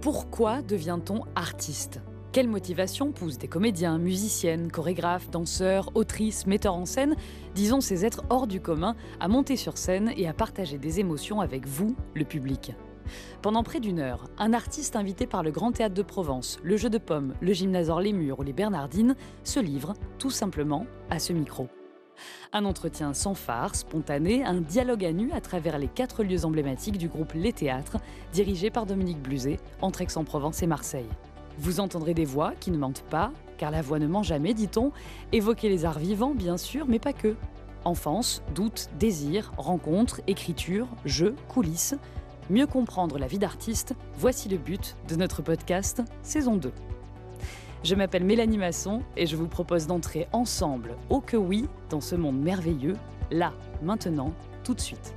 [0.00, 2.00] Pourquoi devient-on artiste?
[2.30, 7.16] Quelle motivation pousse des comédiens, musiciennes, chorégraphes, danseurs, autrices, metteurs en scène,
[7.56, 11.40] disons ces êtres hors du commun, à monter sur scène et à partager des émotions
[11.40, 12.74] avec vous, le public?
[13.42, 16.90] Pendant près d'une heure, un artiste invité par le Grand Théâtre de Provence, le Jeu
[16.90, 21.32] de Pommes, le Gymnasore Les Murs ou les Bernardines se livre, tout simplement, à ce
[21.32, 21.68] micro.
[22.52, 26.98] Un entretien sans phare, spontané, un dialogue à nu à travers les quatre lieux emblématiques
[26.98, 27.98] du groupe Les Théâtres,
[28.32, 31.08] dirigé par Dominique Bluzet, entre Aix-en-Provence et Marseille.
[31.58, 34.92] Vous entendrez des voix qui ne mentent pas, car la voix ne ment jamais, dit-on,
[35.32, 37.34] évoquer les arts vivants, bien sûr, mais pas que.
[37.84, 41.94] Enfance, doute, désir, rencontre, écriture, jeu, coulisses,
[42.50, 46.72] Mieux comprendre la vie d'artiste, voici le but de notre podcast saison 2.
[47.84, 52.16] Je m'appelle Mélanie Masson et je vous propose d'entrer ensemble, au que oui, dans ce
[52.16, 52.96] monde merveilleux,
[53.30, 55.14] là, maintenant, tout de suite.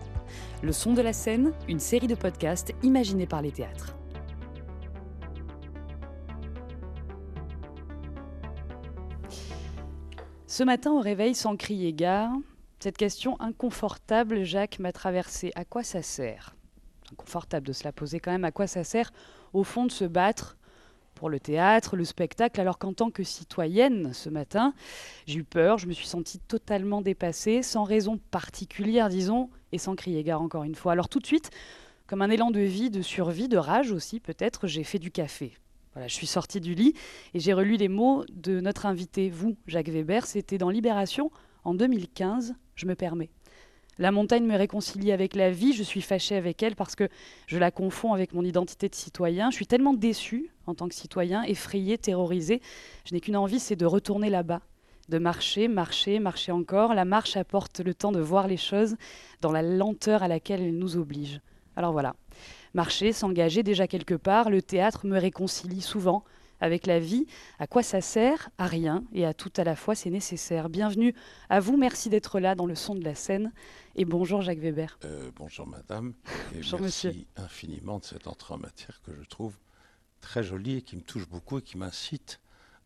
[0.62, 3.96] Le son de la scène, une série de podcasts imaginés par les théâtres.
[10.46, 12.32] Ce matin au réveil sans crier gare,
[12.80, 15.52] cette question inconfortable, Jacques m'a traversé.
[15.56, 16.56] À quoi ça sert?
[17.18, 18.46] Confortable de se la poser quand même.
[18.46, 19.12] À quoi ça sert,
[19.54, 20.58] au fond, de se battre
[21.22, 24.74] pour le théâtre, le spectacle, alors qu'en tant que citoyenne, ce matin,
[25.28, 29.96] j'ai eu peur, je me suis sentie totalement dépassée, sans raison particulière, disons, et sans
[29.96, 30.94] crier gare encore une fois.
[30.94, 31.52] Alors tout de suite,
[32.08, 35.54] comme un élan de vie, de survie, de rage aussi peut-être, j'ai fait du café.
[35.94, 36.96] Voilà, je suis sortie du lit
[37.36, 40.26] et j'ai relu les mots de notre invité, vous, Jacques Weber.
[40.26, 41.30] C'était dans Libération
[41.64, 43.30] en 2015, je me permets.
[43.98, 47.10] La montagne me réconcilie avec la vie, je suis fâchée avec elle parce que
[47.48, 49.52] je la confonds avec mon identité de citoyen.
[49.52, 52.62] Je suis tellement déçue en tant que citoyen, effrayée, terrorisée.
[53.06, 54.62] Je n'ai qu'une envie, c'est de retourner là-bas,
[55.10, 56.94] de marcher, marcher, marcher encore.
[56.94, 58.96] La marche apporte le temps de voir les choses
[59.42, 61.42] dans la lenteur à laquelle elle nous oblige.
[61.76, 62.16] Alors voilà,
[62.74, 66.24] marcher, s'engager déjà quelque part, le théâtre me réconcilie souvent
[66.62, 67.26] avec la vie.
[67.60, 68.50] À quoi ça sert?
[68.58, 69.04] À rien.
[69.14, 70.70] Et à tout à la fois, c'est nécessaire.
[70.70, 71.14] Bienvenue
[71.50, 71.76] à vous.
[71.76, 73.52] Merci d'être là dans le son de la scène.
[73.96, 74.98] Et bonjour Jacques Weber.
[75.04, 76.14] Euh, bonjour madame.
[76.54, 77.26] Et bonjour merci monsieur.
[77.36, 79.58] infiniment de cette entrée en matière que je trouve
[80.22, 82.40] très jolie et qui me touche beaucoup et qui m'incite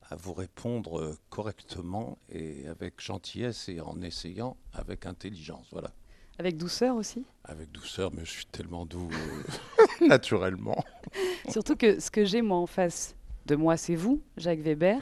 [0.09, 5.67] à vous répondre correctement et avec gentillesse et en essayant avec intelligence.
[5.71, 5.91] Voilà.
[6.37, 7.25] Avec douceur aussi?
[7.43, 10.83] Avec douceur, mais je suis tellement doux euh, naturellement.
[11.49, 14.99] Surtout que ce que j'ai moi en face, de moi, c'est vous, Jacques Weber,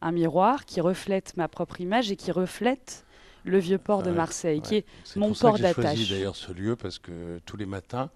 [0.00, 3.04] un miroir qui reflète ma propre image et qui reflète
[3.44, 4.86] le vieux port de Marseille, qui est,
[5.16, 5.76] mon port d'attache.
[5.76, 8.10] J'ai choisi d'ailleurs ce lieu parce que tous les matins,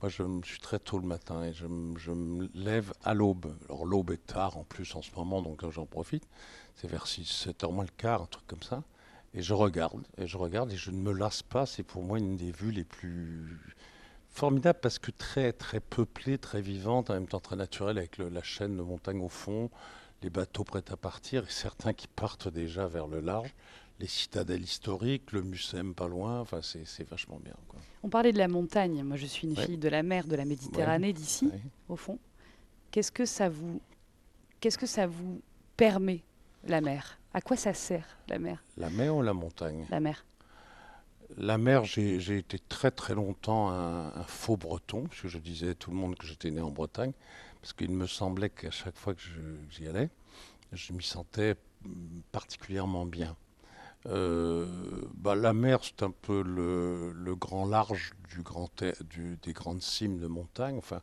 [0.00, 3.54] moi je, suis très tôt le matin et je, me lève à l'aube.
[3.68, 6.26] Alors l'aube est tard en plus en ce moment, donc j'en profite.
[6.74, 8.82] C'est vers 6, 7 heures moins le quart, un truc comme ça.
[9.34, 11.64] Et je regarde, et je regarde, et je ne me lasse pas.
[11.64, 13.58] C'est pour moi une des vues les plus
[14.32, 18.42] formidable parce que très très peuplée, très vivante, en même temps très naturelle avec la
[18.42, 19.70] chaîne de montagne au fond,
[20.22, 23.54] les bateaux prêts à partir et certains qui partent déjà vers le large,
[24.00, 27.54] les citadelles historiques, le Mucem pas loin, enfin c'est vachement bien.
[28.02, 30.44] On parlait de la montagne, moi je suis une fille de la mer, de la
[30.44, 31.50] Méditerranée, d'ici,
[31.88, 32.18] au fond.
[32.90, 33.80] Qu'est-ce que ça vous
[34.60, 35.40] qu'est-ce que ça vous
[35.76, 36.24] permet
[36.64, 37.18] la mer?
[37.34, 38.62] À quoi ça sert la mer?
[38.76, 39.86] La mer ou la montagne?
[39.90, 40.24] La mer
[41.36, 45.74] la mer, j'ai été très très longtemps un, faux breton, parce que je disais à
[45.74, 47.12] tout le monde que j'étais né en Bretagne,
[47.60, 49.20] parce qu'il me semblait qu'à chaque fois que
[49.70, 50.10] j'y allais,
[50.72, 51.56] je m'y sentais
[52.32, 53.36] particulièrement bien.
[54.06, 54.66] Euh,
[55.14, 60.76] bah, la mer, c'est un peu le, grand large du des grandes cimes de montagne.
[60.78, 61.02] Enfin,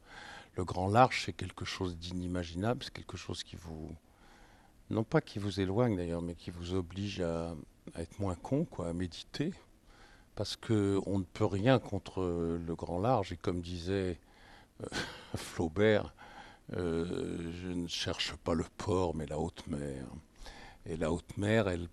[0.56, 3.96] le grand large, c'est quelque chose d'inimaginable, c'est quelque chose qui vous,
[4.90, 7.56] non pas qui vous éloigne d'ailleurs, mais qui vous oblige à,
[7.94, 9.54] à être moins con, quoi, à méditer
[10.40, 13.34] parce qu'on ne peut rien contre le grand large.
[13.34, 14.18] Et comme disait
[14.82, 14.88] euh,
[15.36, 16.14] Flaubert,
[16.78, 20.06] euh, je ne cherche pas le port, mais la haute mer.
[20.86, 21.90] Et la haute mer, elle,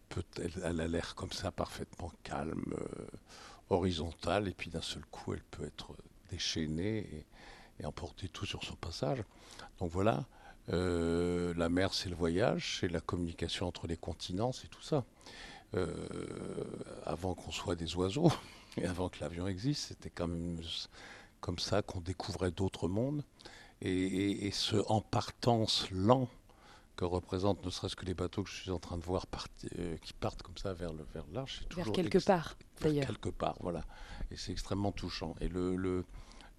[0.62, 3.06] a l'air comme ça parfaitement calme, euh,
[3.68, 5.96] horizontale, et puis d'un seul coup, elle peut être
[6.30, 7.26] déchaînée
[7.80, 9.24] et emporter tout sur son passage.
[9.80, 10.24] Donc voilà,
[10.68, 15.04] la mer, c'est le voyage, c'est la communication entre les continents, c'est tout ça.
[15.74, 16.64] Euh,
[17.04, 18.32] avant qu'on soit des oiseaux
[18.76, 20.60] et avant que l'avion existe, c'était quand même
[21.40, 23.22] comme ça qu'on découvrait d'autres mondes.
[23.82, 26.28] Et, ce en partance lent
[26.94, 29.26] que représentent ne serait-ce que les bateaux que je suis en train de voir
[29.78, 31.62] euh, qui partent comme ça vers le vers l'arche.
[31.76, 33.06] Vers quelque part, d'ailleurs.
[33.06, 33.82] Quelque part, voilà.
[34.30, 35.34] Et c'est extrêmement touchant.
[35.42, 36.04] Et le, le,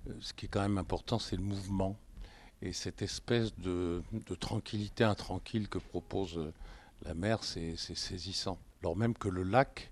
[0.07, 1.97] euh, ce qui est quand même important, c'est le mouvement
[2.61, 6.39] et cette espèce de, de tranquillité intranquille que propose
[7.03, 9.91] la mer, c'est saisissant alors même que le lac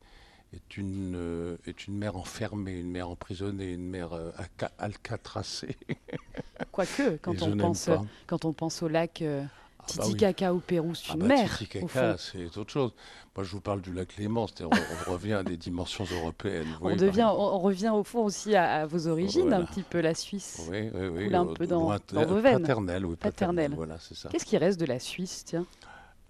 [0.54, 4.32] est une, euh, est une mer enfermée, une mer emprisonnée, une mer euh,
[4.78, 5.76] alcatracée.
[6.72, 7.90] Quoique, quand, on pense,
[8.28, 11.28] quand on pense au lac euh, ah bah Titicaca au Pérou, c'est ah une bah,
[11.28, 11.58] mer.
[11.58, 12.94] Titicaca, c'est autre chose.
[13.36, 16.78] Moi, je vous parle du lac Léman, on, on, revient à des dimensions européennes.
[16.82, 20.68] on, devient, on, revient au fond aussi à, vos origines, un petit peu la Suisse.
[20.72, 21.36] Oui, oui, oui.
[21.36, 22.62] un peu dans, dans vos veines.
[22.62, 23.74] Paternelle, oui, paternelle.
[23.76, 24.30] Voilà, c'est ça.
[24.30, 25.66] Qu'est-ce qui reste de la Suisse, tiens?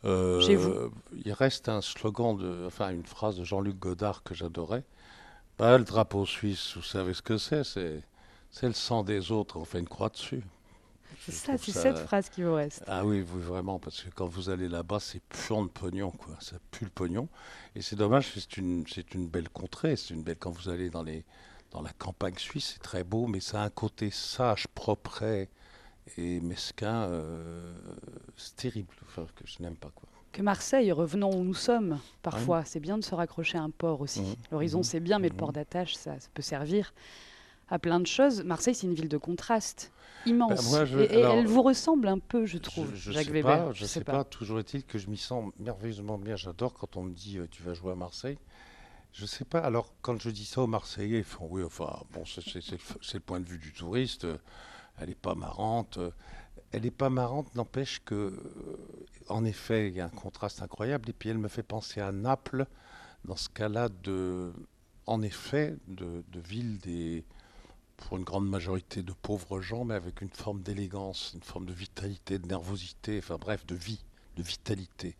[0.05, 0.91] Euh, Chez vous
[1.25, 4.83] Il reste un slogan, de, enfin une phrase de Jean-Luc Godard que j'adorais.
[5.57, 9.65] Bah, le drapeau suisse, vous savez ce que c'est C'est le sang des autres, on
[9.65, 10.43] fait une croix dessus.
[11.25, 12.83] C'est ça, c'est cette phrase qui vous reste.
[12.87, 16.35] Ah oui, oui, vraiment, parce que quand vous allez là-bas, c'est puant de pognon, quoi.
[16.39, 17.29] Ça pue le pognon.
[17.73, 19.95] Et c'est dommage, c'est une, c'est une belle contrée.
[19.95, 20.37] C'est une belle.
[20.37, 21.25] Quand vous allez dans les,
[21.71, 25.23] dans la campagne suisse, c'est très beau, mais ça a un côté sage, propre
[26.17, 27.03] et mesquin.
[27.03, 27.73] Euh,
[28.35, 30.07] c'est terrible, enfin, que je n'aime pas, quoi.
[30.31, 31.99] Que Marseille, revenons où nous sommes.
[32.21, 34.21] Parfois, c'est bien de se raccrocher à un port aussi.
[34.21, 34.35] Mmh.
[34.51, 34.83] L'horizon, mmh.
[34.83, 35.37] c'est bien, mais le mmh.
[35.37, 36.93] port d'attache, ça, ça peut servir
[37.69, 38.43] à plein de choses.
[38.43, 39.91] Marseille, c'est une ville de contraste
[40.25, 40.71] immense.
[40.71, 43.73] Ben, et, elle vous ressemble un peu, je trouve, je, Jacques Weber.
[43.73, 44.23] je ne sais, pas.
[44.23, 46.35] Toujours est-il que je m'y sens merveilleusement bien.
[46.35, 48.37] J'adore quand on me dit euh, tu vas jouer à Marseille.
[49.13, 49.59] Je ne sais pas.
[49.59, 53.39] Alors, quand je dis ça aux Marseillais, ils font oui, enfin, bon, c'est le point
[53.39, 54.27] de vue du touriste.
[54.99, 55.99] Elle n'est pas marrante.
[56.71, 58.37] Elle n'est pas marrante, n'empêche que, euh,
[59.29, 61.09] en effet, il y a un contraste incroyable.
[61.09, 62.65] Et puis, elle me fait penser à Naples,
[63.23, 64.51] dans ce cas-là, de,
[65.05, 67.23] en effet, de, de ville des
[67.97, 71.73] pour une grande majorité de pauvres gens, mais avec une forme d'élégance, une forme de
[71.73, 74.03] vitalité, de nervosité, enfin bref, de vie,
[74.35, 75.15] de vitalité.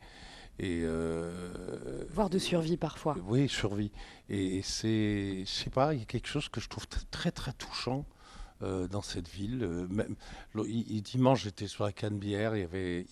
[0.59, 3.15] Et euh, Voire de survie parfois.
[3.27, 3.91] Oui, survie.
[4.29, 7.53] Et, c'est, je sais pas, il y a quelque chose que je trouve très très
[7.53, 8.05] touchant
[8.61, 9.63] euh, dans cette ville.
[9.63, 10.15] Euh, même,
[11.01, 13.05] dimanche, j'étais sur la Canebière, il y avait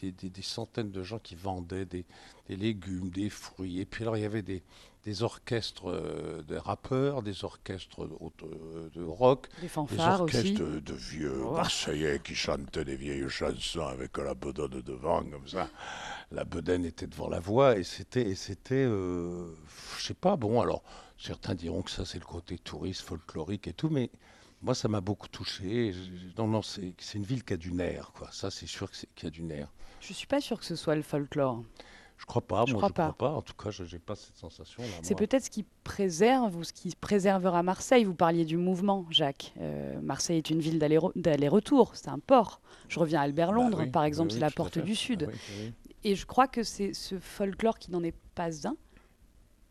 [0.00, 2.04] des, centaines de gens qui vendaient des,
[2.48, 3.80] des, légumes, des fruits.
[3.80, 4.62] Et puis alors, il y avait des,
[5.04, 12.20] des orchestres euh, de rappeurs, des orchestres de, rock, des, fanfares orchestres De, vieux Marseillais
[12.22, 15.68] qui chantaient des vieilles chansons avec la bedaine devant, comme ça.
[16.30, 19.48] La bedaine était devant la voix et c'était, c'était, euh,
[19.98, 20.82] je sais pas, bon, alors
[21.18, 24.10] certains diront que ça c'est le côté touriste, folklorique et tout, mais
[24.62, 25.92] moi ça m'a beaucoup touché.
[26.38, 28.28] Non, non, c'est, une ville qui a du nerf, quoi.
[28.32, 29.68] Ça c'est sûr qu'il y a du nerf.
[30.00, 31.62] Je suis pas sûr que ce soit le folklore.
[32.18, 33.12] Je crois pas, je moi crois je pas.
[33.12, 33.36] crois pas.
[33.36, 34.84] En tout cas, je n'ai pas cette sensation.
[35.02, 38.04] C'est peut-être ce qui préserve ou ce qui préservera Marseille.
[38.04, 39.52] Vous parliez du mouvement, Jacques.
[39.60, 42.60] Euh, Marseille est une ville d'aller-retour, c'est un port.
[42.88, 45.30] Je reviens à Albert-Londres, bah par exemple, c'est la porte du Sud.
[45.32, 45.70] Ah
[46.04, 48.76] Et je crois que c'est ce folklore qui n'en est pas un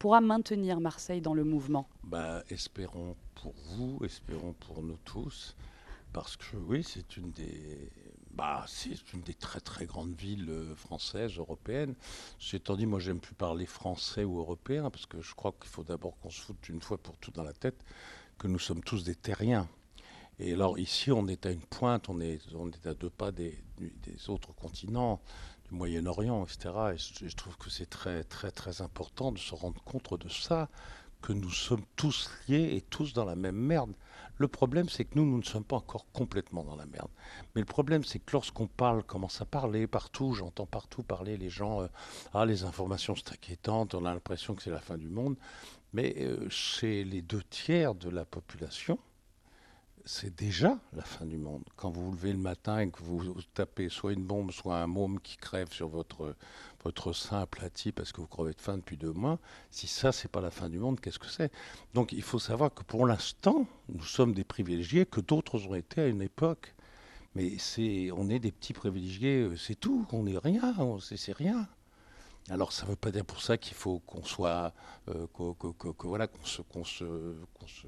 [0.01, 1.87] pourra maintenir Marseille dans le mouvement.
[2.03, 5.55] Bah, espérons pour vous, espérons pour nous tous,
[6.13, 7.89] parce que oui, c'est une des
[8.33, 11.95] bah, c'est une des très très grandes villes euh, françaises, européennes.
[12.39, 15.83] Ceci dit, moi j'aime plus parler français ou européen parce que je crois qu'il faut
[15.83, 17.83] d'abord qu'on se foute une fois pour tout dans la tête
[18.37, 19.67] que nous sommes tous des terriens.
[20.39, 23.31] Et alors ici, on est à une pointe, on est, on est à deux pas
[23.31, 25.21] des, des autres continents,
[25.69, 26.69] du Moyen-Orient, etc.
[26.93, 30.69] Et je trouve que c'est très très très important de se rendre compte de ça,
[31.21, 33.93] que nous sommes tous liés et tous dans la même merde.
[34.37, 37.09] Le problème, c'est que nous, nous ne sommes pas encore complètement dans la merde.
[37.53, 41.49] Mais le problème, c'est que lorsqu'on parle, commence à parler partout, j'entends partout parler les
[41.49, 41.87] gens, euh,
[42.33, 45.35] ah, les informations, c'est inquiétant, on a l'impression que c'est la fin du monde.
[45.93, 48.97] Mais euh, chez les deux tiers de la population,
[50.05, 51.63] c'est déjà la fin du monde.
[51.75, 54.87] Quand vous vous levez le matin et que vous tapez soit une bombe, soit un
[54.87, 56.35] môme qui crève sur votre,
[56.83, 59.39] votre sein aplati parce que vous crevez de faim depuis deux mois,
[59.69, 61.51] si ça, c'est pas la fin du monde, qu'est-ce que c'est?
[61.93, 66.01] Donc il faut savoir que pour l'instant, nous sommes des privilégiés que d'autres ont été
[66.01, 66.73] à une époque.
[67.33, 67.55] Mais
[68.11, 71.67] on est des petits privilégiés, euh, c'est tout, on n'est rien, c'est rien.
[72.49, 74.73] Alors ça ne veut pas dire pour ça qu'il faut qu'on soit,
[75.09, 75.27] euh,
[76.03, 77.05] voilà, qu'on se, qu'on se,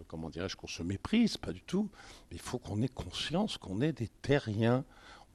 [0.08, 1.90] comment dirais-je, qu'on se méprise, pas du tout.
[2.30, 4.86] Mais il faut qu'on ait conscience qu'on est des terriens.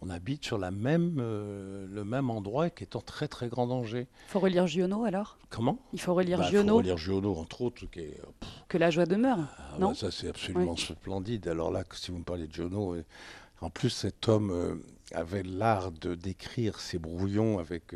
[0.01, 3.67] On habite sur la même, euh, le même endroit qui est en très très grand
[3.67, 4.07] danger.
[4.29, 5.39] Il faut relire Giono alors?
[5.51, 5.77] Comment?
[5.93, 6.63] Il faut relire bah, Giono.
[6.63, 7.87] Il faut relire Giono entre autres.
[7.87, 8.21] Qui est,
[8.69, 9.41] que la joie demeure.
[9.59, 9.95] Ah, non?
[9.95, 11.49] ça c'est absolument splendide.
[11.49, 12.95] Alors là, si vous me parlez de Giono,
[13.61, 14.81] en plus cet homme
[15.13, 17.93] avait l'art de décrire ses brouillons avec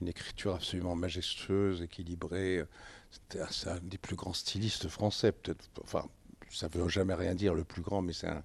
[0.00, 2.64] une écriture absolument majestueuse, équilibrée.
[3.10, 5.68] C'était un, des plus grands stylistes français, peut-être.
[5.82, 6.04] Enfin,
[6.50, 8.42] ça ne veut jamais rien dire, le plus grand, mais c'est un,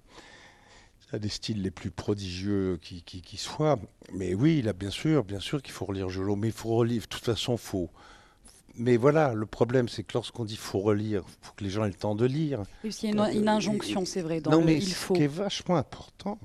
[1.18, 3.78] des styles les plus prodigieux qui, qui, soient.
[4.12, 6.74] Mais oui, il a bien sûr, bien sûr qu'il faut relire Jolo, mais il faut
[6.74, 7.02] relire.
[7.02, 7.90] De toute façon, faut.
[8.78, 11.84] Mais voilà, le problème, c'est que lorsqu'on dit faut relire, il faut que les gens
[11.84, 12.62] aient le temps de lire.
[12.84, 14.40] il y a une, une injonction, c'est vrai.
[14.40, 15.14] Dans non, mais il faut.
[15.14, 16.38] Ce qui est vachement important,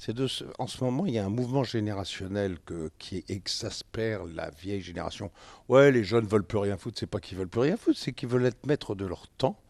[0.00, 0.26] c'est de
[0.58, 5.30] en ce moment, il y a un mouvement générationnel que, qui exaspère la vieille génération.
[5.68, 6.98] Ouais, les jeunes veulent plus rien foutre.
[6.98, 9.60] C'est pas qu'ils veulent plus rien foutre, c'est qu'ils veulent être maîtres de leur temps,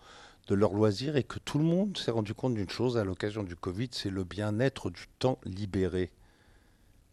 [0.46, 3.42] de leur loisir et que tout le monde s'est rendu compte d'une chose à l'occasion
[3.42, 6.12] du Covid, c'est le bien-être du temps libéré.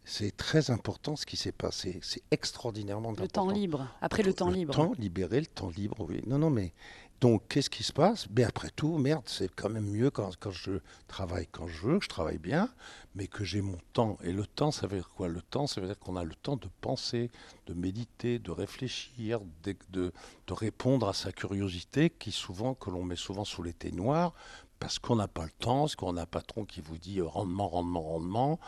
[0.04, 2.00] C'est très important ce qui s'est passé.
[2.04, 4.74] C'est extraordinairement Le temps libre, après le temps libre.
[4.74, 6.22] Le temps libéré, le temps libre, oui.
[6.28, 6.72] Non, non, mais
[7.20, 8.28] donc, qu'est-ce qui se passe?
[8.36, 12.04] Mais après tout, merde, c'est quand même mieux quand, je travaille quand je veux, que
[12.04, 12.70] je travaille bien,
[13.16, 14.18] mais que j'ai mon temps.
[14.24, 15.28] Et le temps, ça veut dire quoi?
[15.28, 17.32] Le temps, ça veut dire qu'on a le temps de penser,
[17.66, 20.12] de méditer, de réfléchir, de,
[20.52, 24.34] répondre à sa curiosité, qui souvent, que l'on met souvent sous les noirs,
[24.80, 27.26] parce qu'on n'a pas le temps, parce qu'on a un patron qui vous dit euh,
[27.26, 28.60] rendement, rendement, rendement,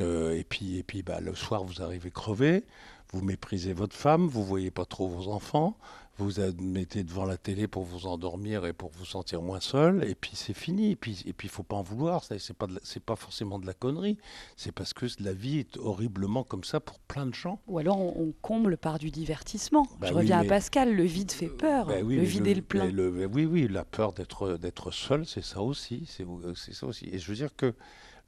[0.00, 2.66] euh, et puis, et puis bah, le soir, vous arrivez crevé,
[3.12, 5.78] vous méprisez votre femme, vous voyez pas trop vos enfants,
[6.16, 10.04] vous vous mettez devant la télé pour vous endormir et pour vous sentir moins seul,
[10.04, 10.92] et puis c'est fini.
[10.92, 12.22] Et puis, et puis faut pas en vouloir.
[12.24, 14.18] C'est pas c'est pas forcément de la connerie.
[14.56, 17.60] C'est parce que la vie est horriblement comme ça pour plein de gens.
[17.66, 19.86] Ou alors on, comble par du divertissement.
[20.00, 20.94] Bah Je reviens à Pascal.
[20.94, 21.86] Le vide fait euh, peur.
[21.86, 22.86] Bah le vide est le plein.
[22.86, 26.06] Le, oui, oui, la peur d'être d'être seul, c'est ça aussi.
[26.06, 27.08] C'est ça aussi.
[27.12, 27.74] Et je veux dire que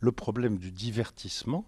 [0.00, 1.64] le problème du divertissement,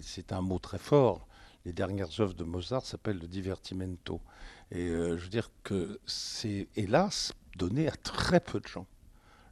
[0.00, 1.27] c'est un mot très fort.
[1.68, 4.22] Les dernières œuvres de Mozart s'appellent le divertimento.
[4.70, 8.86] Et euh, je veux dire que c'est hélas donné à très peu de gens,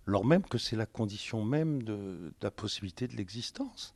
[0.09, 3.95] alors même que c'est la condition même de, la possibilité de l'existence.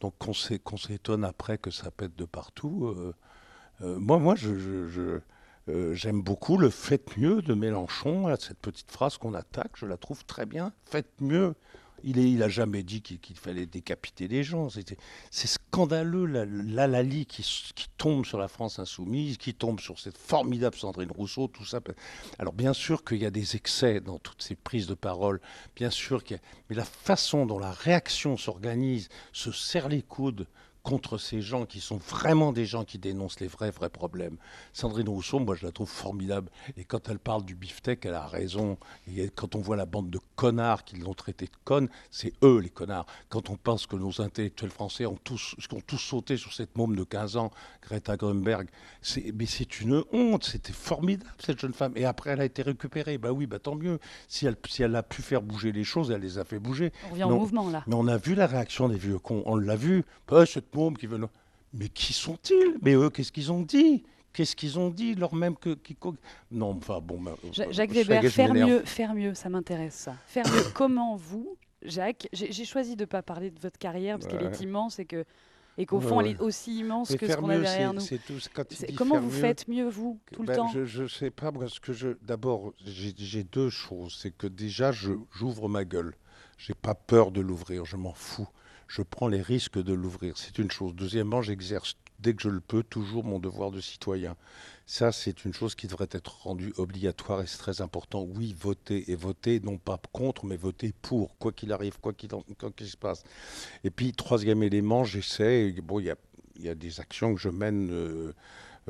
[0.00, 0.32] Donc qu'on
[0.78, 2.86] s'étonne après que ça pète de partout.
[2.86, 3.14] Euh,
[3.82, 4.34] euh, moi, moi,
[5.92, 10.24] j'aime beaucoup le faites mieux de Mélenchon, cette petite phrase qu'on attaque, je la trouve
[10.24, 10.72] très bien.
[10.86, 11.54] Faites mieux.
[12.04, 14.68] Il n'a jamais dit qu'il fallait décapiter les gens.
[14.70, 17.44] C'est scandaleux, la, Lali qui,
[17.96, 21.80] tombe sur la France insoumise, qui tombe sur cette formidable Sandrine Rousseau, tout ça.
[22.38, 25.40] Alors bien sûr qu'il y a des excès dans toutes ces prises de parole,
[25.76, 26.42] bien sûr qu'il y a...
[26.70, 30.46] Mais la façon dont la réaction s'organise, se serre les coudes,
[30.88, 34.38] contre ces gens qui sont vraiment des gens qui dénoncent les vrais, vrais problèmes.
[34.72, 36.50] Sandrine Rousseau, moi, je la trouve formidable.
[36.78, 38.78] Et quand elle parle du beefsteak, elle a raison.
[39.06, 42.58] Et quand on voit la bande de connards qui l'ont traité de conne, c'est eux
[42.58, 43.04] les connards.
[43.28, 46.96] Quand on pense que nos intellectuels français ont tous, ont tous sauté sur cette môme
[46.96, 47.50] de 15 ans,
[47.82, 48.68] Greta Grunberg,
[49.34, 50.44] mais c'est une honte.
[50.44, 51.92] C'était formidable, cette jeune femme.
[51.96, 53.18] Et après, elle a été récupérée.
[53.18, 53.98] Bah oui, bah tant mieux.
[54.26, 56.92] Si elle, si elle a pu faire bouger les choses, elle les a fait bouger.
[57.08, 57.84] On revient au mouvement, là.
[57.86, 59.42] Mais on a vu la réaction des vieux cons.
[59.44, 60.06] On l'a vu.
[60.26, 61.28] Bah, cette qui veulent.
[61.72, 65.56] Mais qui sont-ils Mais eux, qu'est-ce qu'ils ont dit Qu'est-ce qu'ils ont dit, leur même
[65.56, 65.76] que
[66.50, 67.20] Non, enfin bon.
[67.20, 67.34] Bah,
[67.70, 70.14] Jacques Weber, faire mieux, faire mieux, ça m'intéresse ça.
[70.26, 70.62] Faire mieux.
[70.74, 74.60] Comment vous, Jacques J'ai choisi de ne pas parler de votre carrière parce qu'elle est
[74.60, 75.24] immense et que
[75.80, 78.02] et qu'au fond, elle est aussi immense que ce qu'on a derrière nous.
[78.96, 81.92] comment vous faites mieux, vous, tout le ben, temps Je ne sais pas, parce que
[81.92, 84.18] je, d'abord, j'ai deux choses.
[84.20, 86.14] C'est que déjà, j'ouvre ma gueule.
[86.58, 88.48] J'ai pas peur de l'ouvrir, je m'en fous
[88.88, 90.36] je prends les risques de l'ouvrir.
[90.36, 90.94] C'est une chose.
[90.94, 94.36] Deuxièmement, j'exerce dès que je le peux toujours mon devoir de citoyen.
[94.86, 98.22] Ça, c'est une chose qui devrait être rendue obligatoire et c'est très important.
[98.22, 102.88] Oui, voter et voter, non pas contre, mais voter pour, quoi qu'il arrive, quoi qu'il
[102.88, 103.22] se passe.
[103.84, 106.06] Et puis, troisième élément, j'essaie, bon, il
[106.56, 107.90] y a, des actions que je mène.
[107.92, 108.32] Euh,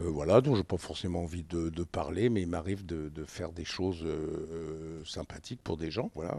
[0.05, 3.65] voilà, dont je n'ai pas forcément envie de, parler, mais il m'arrive de, faire des
[3.65, 6.11] choses euh, sympathiques pour des gens.
[6.15, 6.37] Voilà.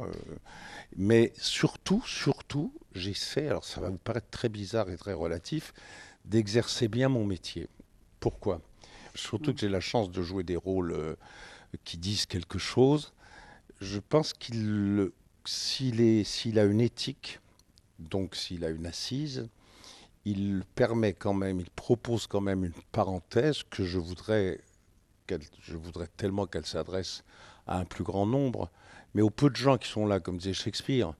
[0.95, 5.73] mais surtout, surtout, j'essaie, alors ça va vous paraître très bizarre et très relatif,
[6.25, 7.67] d'exercer bien mon métier.
[8.19, 8.61] Pourquoi?
[9.15, 11.15] Surtout que j'ai la chance de jouer des rôles euh,
[11.83, 13.13] qui disent quelque chose.
[13.81, 15.11] Je pense qu'il,
[15.45, 17.39] s'il a une éthique,
[17.97, 19.47] donc s'il a une assise,
[20.25, 24.59] il permet quand même, il propose quand même une parenthèse que je voudrais,
[25.61, 27.23] je voudrais tellement qu'elle s'adresse
[27.67, 28.69] à un plus grand nombre,
[29.13, 31.13] mais aux peu de gens qui sont là, comme disait Shakespeare,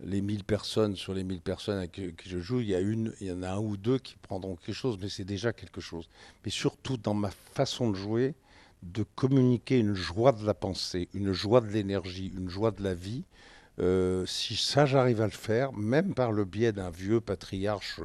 [0.00, 3.14] les 1000 personnes, sur les 1000 personnes avec qui je joue, il y, a une,
[3.20, 5.80] il y en a un ou deux qui prendront quelque chose, mais c'est déjà quelque
[5.80, 6.08] chose.
[6.44, 8.34] Mais surtout dans ma façon de jouer,
[8.82, 12.94] de communiquer une joie de la pensée, une joie de l'énergie, une joie de la
[12.94, 13.24] vie.
[13.78, 18.00] Euh, si ça j'arrive à le faire, même par le biais d'un vieux patriarche,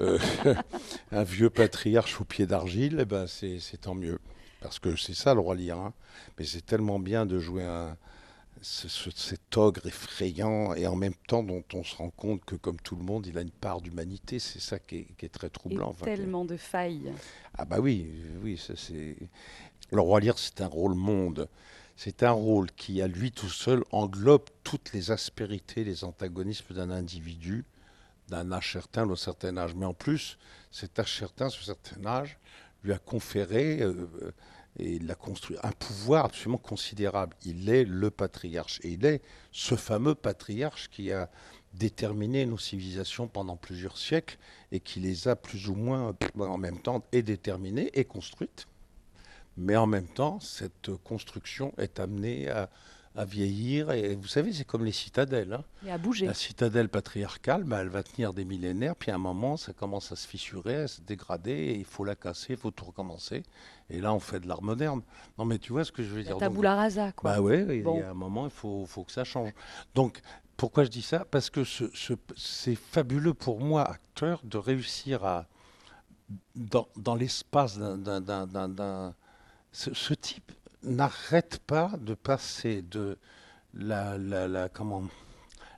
[0.00, 0.18] euh,
[1.12, 4.18] un vieux patriarche au pied d'argile, eh ben c'est tant mieux.
[4.60, 5.78] Parce que c'est ça le roi lire.
[5.78, 5.92] Hein.
[6.38, 7.96] Mais c'est tellement bien de jouer un,
[8.62, 12.96] cet ogre effrayant et en même temps dont on se rend compte que comme tout
[12.96, 14.38] le monde, il a une part d'humanité.
[14.38, 15.94] C'est ça qui est, très troublant.
[16.00, 17.12] Et tellement de failles.
[17.56, 18.10] Ah bah oui,
[18.42, 19.16] oui, ça c'est.
[19.92, 21.48] Le roi Lear, c'est un rôle monde.
[21.96, 26.90] C'est un rôle qui, à lui tout seul, englobe toutes les aspérités, les antagonismes d'un
[26.90, 27.64] individu,
[28.28, 29.74] d'un âge certain, d'un certain âge.
[29.74, 30.36] Mais en plus,
[30.70, 32.38] cet âge certain, ce certain âge,
[32.84, 33.80] lui a conféré.
[33.80, 34.08] Euh,
[34.78, 37.34] et il a construit un pouvoir absolument considérable.
[37.46, 38.78] Il est le patriarche.
[38.82, 41.30] Et il est ce fameux patriarche qui a
[41.72, 44.36] déterminé nos civilisations pendant plusieurs siècles
[44.72, 48.66] et qui les a plus ou moins en même temps déterminées et construites.
[49.56, 52.68] Mais en même temps, cette construction est amenée à,
[53.14, 53.90] à vieillir.
[53.92, 55.54] Et vous savez, c'est comme les citadelles.
[55.54, 55.64] hein.
[55.86, 56.26] Et à bouger.
[56.26, 60.12] La citadelle patriarcale, bah, elle va tenir des millénaires, puis à un moment, ça commence
[60.12, 63.44] à se fissurer, à se dégrader, et il faut la casser, il faut tout recommencer.
[63.88, 65.00] Et là, on fait de l'art moderne.
[65.38, 67.32] Non, mais tu vois ce que je veux dire Tabula rasa, quoi.
[67.34, 67.98] Bah ouais, il Bon.
[67.98, 69.52] y a un moment, il faut, faut que ça change.
[69.94, 70.20] Donc,
[70.58, 71.24] pourquoi je dis ça?
[71.30, 75.46] Parce que ce- ce- c'est fabuleux pour moi, acteur, de réussir à,
[76.54, 79.14] dans, dans l'espace d'un-
[79.76, 80.52] Ce, type
[80.82, 83.18] n'arrête pas de passer de
[83.74, 84.16] la,
[84.72, 85.04] comment,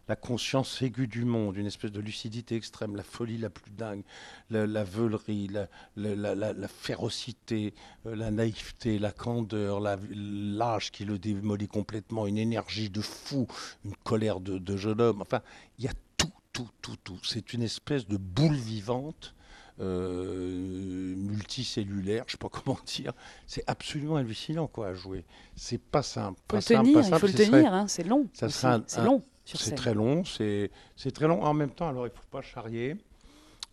[0.06, 4.04] la conscience aiguë du monde, une espèce de lucidité extrême, la folie la plus dingue,
[4.50, 7.74] la, veulerie, la, la- férocité,
[8.06, 13.48] euh, la naïveté, la candeur, l'âge qui le démolit complètement, une énergie de fou,
[13.84, 15.22] une colère de jeune homme.
[15.22, 15.42] Enfin,
[15.76, 17.18] il y a tout, tout, tout, tout.
[17.24, 19.34] C'est une espèce de boule vivante,
[19.80, 23.12] euh, multicellulaire, je sais pas comment dire.
[23.46, 25.24] C'est absolument hallucinant quoi à jouer.
[25.56, 26.40] C'est pas simple.
[26.48, 28.28] pas le simple, tenir, pas il faut le serait- tenir, hein, c'est long.
[28.32, 28.48] ça
[28.86, 30.70] C'est long c'est très long, c'est
[31.14, 31.42] très long.
[31.42, 32.96] En même temps, alors il faut pas charrier.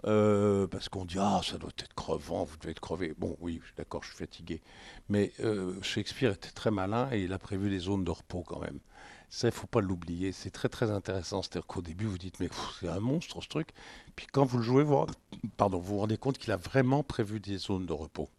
[0.06, 3.14] euh, parce qu'on dit ah ça doit être crevant, vous devez être crevé.
[3.18, 4.62] Bon oui, d'accord, je suis fatigué.
[5.10, 8.60] Mais euh, Shakespeare était très malin et il a prévu des zones de repos quand
[8.60, 8.80] même.
[9.30, 10.32] Ça, il faut pas l'oublier.
[10.32, 11.42] C'est très très intéressant.
[11.42, 13.70] C'est-à-dire qu'au début vous dites mais c'est un monstre ce truc.
[14.16, 15.06] Puis quand vous le jouez, vous,
[15.58, 18.30] vous rendez compte qu'il a vraiment prévu des zones de repos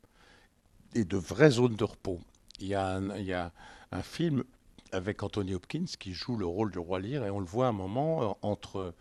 [0.94, 2.20] et de vraies zones de repos.
[2.60, 4.44] Il y a un, film
[4.92, 7.68] avec Anthony Hopkins qui joue le rôle du roi Lear et on le voit à
[7.70, 8.94] un moment euh, entre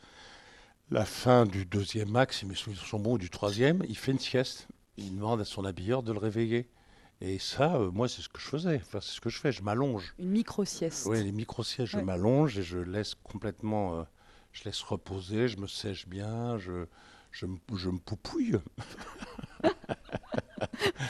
[0.91, 4.67] la fin du deuxième souvenirs sont bons, ou du troisième, il fait une sieste.
[4.97, 6.69] Il demande à son habilleur de le réveiller.
[7.27, 8.75] Et ça, euh, moi, c'est ce que je faisais.
[8.75, 9.51] Enfin, c'est ce que je fais.
[9.51, 10.13] Je m'allonge.
[10.19, 11.07] Une micro-sieste.
[11.09, 13.99] Oui, les micro-sièges, je m'allonge et je laisse complètement.
[13.99, 14.03] euh,
[14.51, 16.85] je laisse reposer, je me sèche bien, je,
[17.31, 18.55] je, me, je me poupouille.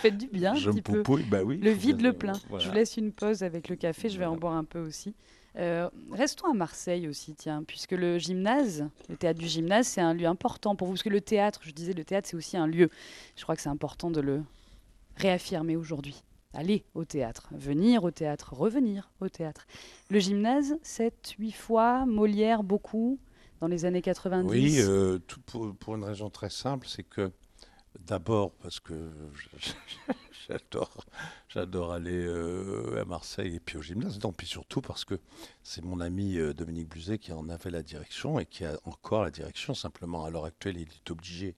[0.02, 1.04] Faites du bien je un me petit peu.
[1.04, 1.58] poupouille, bah oui.
[1.58, 2.34] Le vide, le plein.
[2.50, 2.64] voilà.
[2.64, 5.14] Je vous laisse une pause avec le café, je vais en boire un peu aussi.
[5.58, 10.14] Euh, restons à Marseille aussi, tiens, puisque le gymnase, le théâtre du gymnase, c'est un
[10.14, 12.68] lieu important pour vous, parce que le théâtre, je disais, le théâtre, c'est aussi un
[12.68, 12.90] lieu.
[13.36, 14.42] Je crois que c'est important de le
[15.16, 16.24] réaffirmer aujourd'hui.
[16.54, 19.68] Aller au théâtre, venir au théâtre, revenir au théâtre.
[20.10, 23.20] Le gymnase, 7, 8 fois, Molière, beaucoup,
[23.60, 24.50] dans les années 90.
[24.50, 25.42] Oui, euh, tout
[25.78, 27.32] pour, une raison très simple, c'est que
[28.00, 29.10] d'abord parce que
[31.50, 35.20] j'adore aller euh, à Marseille et puis au gymnase, non, puis surtout parce que
[35.64, 39.24] c'est mon ami euh, Dominique Bluzet qui en avait la direction et qui a encore
[39.24, 39.74] la direction.
[39.74, 41.56] Simplement, à l'heure actuelle, il est obligé,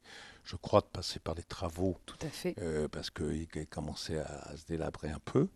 [0.50, 2.56] je crois, de passer par les travaux Tout à fait.
[2.60, 5.50] euh, parce qu'il commençait à, à se délabrer un peu.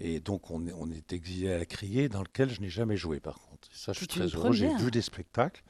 [0.00, 2.96] Et donc, on est, on est exilé à la criée, dans lequel je n'ai jamais
[2.96, 3.68] joué, par contre.
[3.72, 4.52] Et ça, je suis une très heureux.
[4.52, 5.62] J'ai vu des spectacles,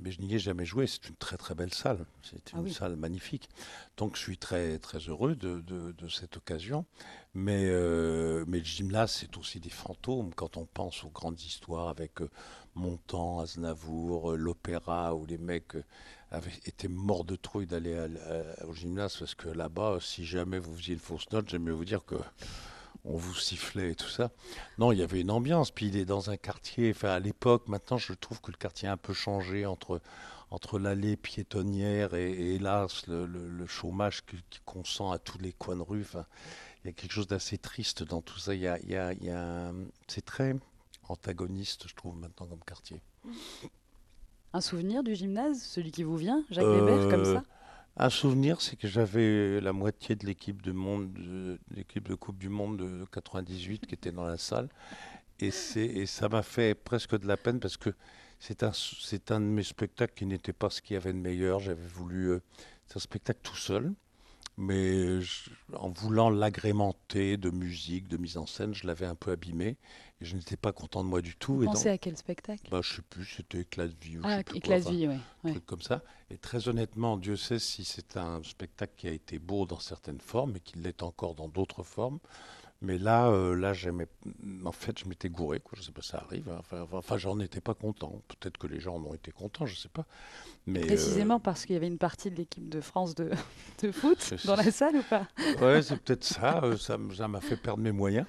[0.00, 0.88] mais je n'y ai jamais joué.
[0.88, 2.04] C'est une très, très belle salle.
[2.22, 2.72] C'est une Ah oui.
[2.74, 3.48] salle magnifique.
[3.96, 6.86] Donc, je suis très, très heureux de, de- de cette occasion.
[7.34, 10.34] Mais, euh, mais le gymnase, c'est aussi des fantômes.
[10.34, 12.28] Quand on pense aux grandes histoires avec euh,
[12.74, 15.76] Montand, Aznavour, euh, l'opéra, où les mecs
[16.32, 20.58] euh, avaient été morts de trouille d'aller à- au gymnase, parce que là-bas, si jamais
[20.58, 22.16] vous faisiez une fausse note, j'aime mieux vous dire que
[23.04, 24.30] on vous sifflait et tout ça.
[24.76, 25.70] Non, il y avait une ambiance.
[25.70, 28.88] Puis il est dans un quartier, enfin à l'époque, maintenant je trouve que le quartier
[28.88, 30.00] a un peu changé entre,
[30.50, 34.22] entre l'allée piétonnière et, hélas le, chômage
[34.66, 36.02] qu'on sent à tous les coins de rue.
[36.02, 36.26] Enfin,
[36.84, 38.54] il y a quelque chose d'assez triste dans tout ça.
[38.54, 39.72] Il y a, il y a- il y a-
[40.08, 40.54] c'est très
[41.08, 43.00] antagoniste, je trouve, maintenant comme quartier.
[44.52, 47.44] Un souvenir du gymnase, celui qui vous vient, Jacques Weber, comme Euh, ça?
[47.96, 52.38] Un souvenir, c'est que j'avais la moitié de l'équipe de monde, de, l'équipe de Coupe
[52.38, 54.68] du Monde de 98 qui était dans la salle,
[55.40, 55.50] et
[56.06, 57.90] ça m'a fait presque de la peine parce que
[58.40, 61.18] c'est un c'est un de mes spectacles qui n'était pas ce qu'il y avait de
[61.18, 61.60] meilleur.
[61.60, 62.40] J'avais voulu, euh,
[62.86, 63.92] c'est un spectacle tout seul,
[64.58, 69.30] mais je- en voulant l'agrémenter de musique, de mise en scène, je l'avais un peu
[69.32, 69.78] abîmé
[70.20, 71.54] et je n'étais pas content de moi du tout.
[71.54, 72.68] Vous et pensez à quel spectacle?
[72.70, 74.78] Bah, je sais plus, c'était éclat de vie ou je Ah, sais plus quoi, éclat
[74.80, 75.08] de enfin, vie,
[75.44, 75.52] oui.
[75.52, 76.02] truc comme ça.
[76.30, 80.20] Et très honnêtement, Dieu sait si c'est un spectacle qui a été beau dans certaines
[80.20, 82.18] formes et qu'il l'est encore dans d'autres formes.
[82.82, 84.06] Mais là, euh, là, j'aimais.
[84.64, 85.60] En fait, je m'étais gouré.
[85.60, 85.78] Quoi.
[85.78, 86.48] Je sais pas, ça arrive.
[86.50, 86.58] hein.
[86.60, 88.22] Enfin, enfin, j'en étais pas content.
[88.28, 90.06] Peut-être que les gens en ont été contents, je sais pas.
[90.68, 93.30] Mais euh, Précisément parce qu'il y avait une partie de l'équipe de France de,
[93.82, 95.26] de foot dans la salle ou pas?
[95.60, 96.60] Ouais, c'est peut-être ça.
[96.62, 98.26] euh, ça m'a fait perdre mes moyens.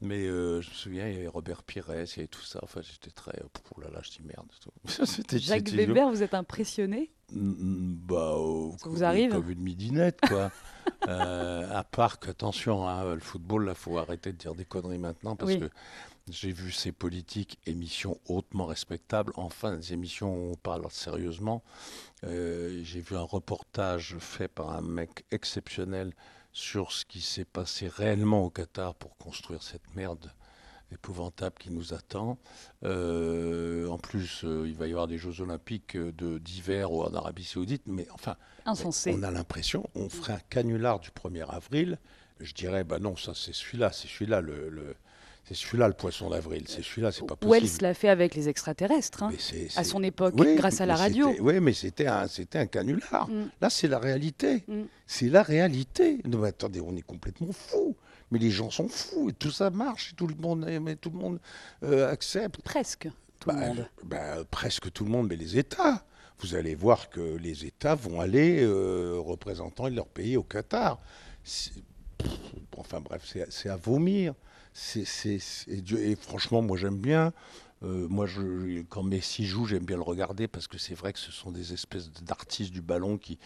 [0.00, 2.60] Mais euh, je me souviens, il y avait Robert Pires, il y avait tout ça.
[2.62, 3.32] Enfin, j'étais très.
[3.76, 4.46] Oh là là, je dis merde.
[5.38, 5.68] Jacques.
[5.70, 7.10] Weber, vous êtes impressionné?
[7.32, 9.32] Bah, euh, Ça vous arrive?
[9.32, 10.50] Comme une midinette, quoi.
[11.08, 14.98] Euh, à part que, attention, hein, le football, là, faut arrêter de dire des conneries
[14.98, 15.60] maintenant parce Oui.
[15.60, 15.70] que
[16.30, 21.62] j'ai vu ces politiques, émissions hautement respectables, enfin, des émissions où on parle sérieusement.
[22.24, 26.12] Euh, j'ai vu un reportage fait par un mec exceptionnel
[26.52, 30.32] sur ce qui s'est passé réellement au Qatar pour construire cette merde
[30.92, 32.38] épouvantable qui nous attend.
[32.84, 37.82] Euh, en plus, euh, il va y avoir des Jeux Olympiques d'hiver en Arabie Saoudite,
[37.86, 38.36] mais enfin,
[39.14, 41.98] on a l'impression, on ferait un canular du 1er avril.
[42.40, 44.96] Je dirais, bah non, ça c'est celui-là, c'est celui-là le, le-
[45.52, 47.82] c'est celui-là le poisson d'avril, c'est celui-là, c'est pas Wells possible.
[47.82, 49.32] l'a fait avec les extraterrestres, hein,
[49.74, 51.34] à son époque, Oui, grâce à la radio.
[51.40, 53.28] Oui, mais c'était un, c'était un canular.
[53.28, 53.50] Mm.
[53.60, 54.62] Là, c'est la réalité.
[54.68, 54.82] Mm.
[55.08, 56.18] C'est la réalité.
[56.24, 57.96] Non, mais attendez, on est complètement fous.
[58.30, 61.10] Mais les gens sont fous et tout ça marche et tout le monde, mais tout
[61.10, 61.40] le monde
[61.82, 62.62] euh, accepte.
[62.62, 63.08] Presque
[63.40, 63.88] tout le Bah, monde.
[64.04, 66.04] bah, presque tout le monde, mais les États.
[66.38, 71.00] Vous allez voir que les États vont aller euh, représentant leur pays au Qatar.
[71.42, 71.70] Pff,
[72.76, 74.34] Enfin bref, c'est c'est à vomir.
[74.94, 77.32] Et, franchement, moi j'aime bien.
[77.82, 81.18] Euh, moi, je, quand Messi joue, j'aime bien le regarder parce que c'est vrai que
[81.18, 83.38] ce sont des espèces d'artistes du ballon qui,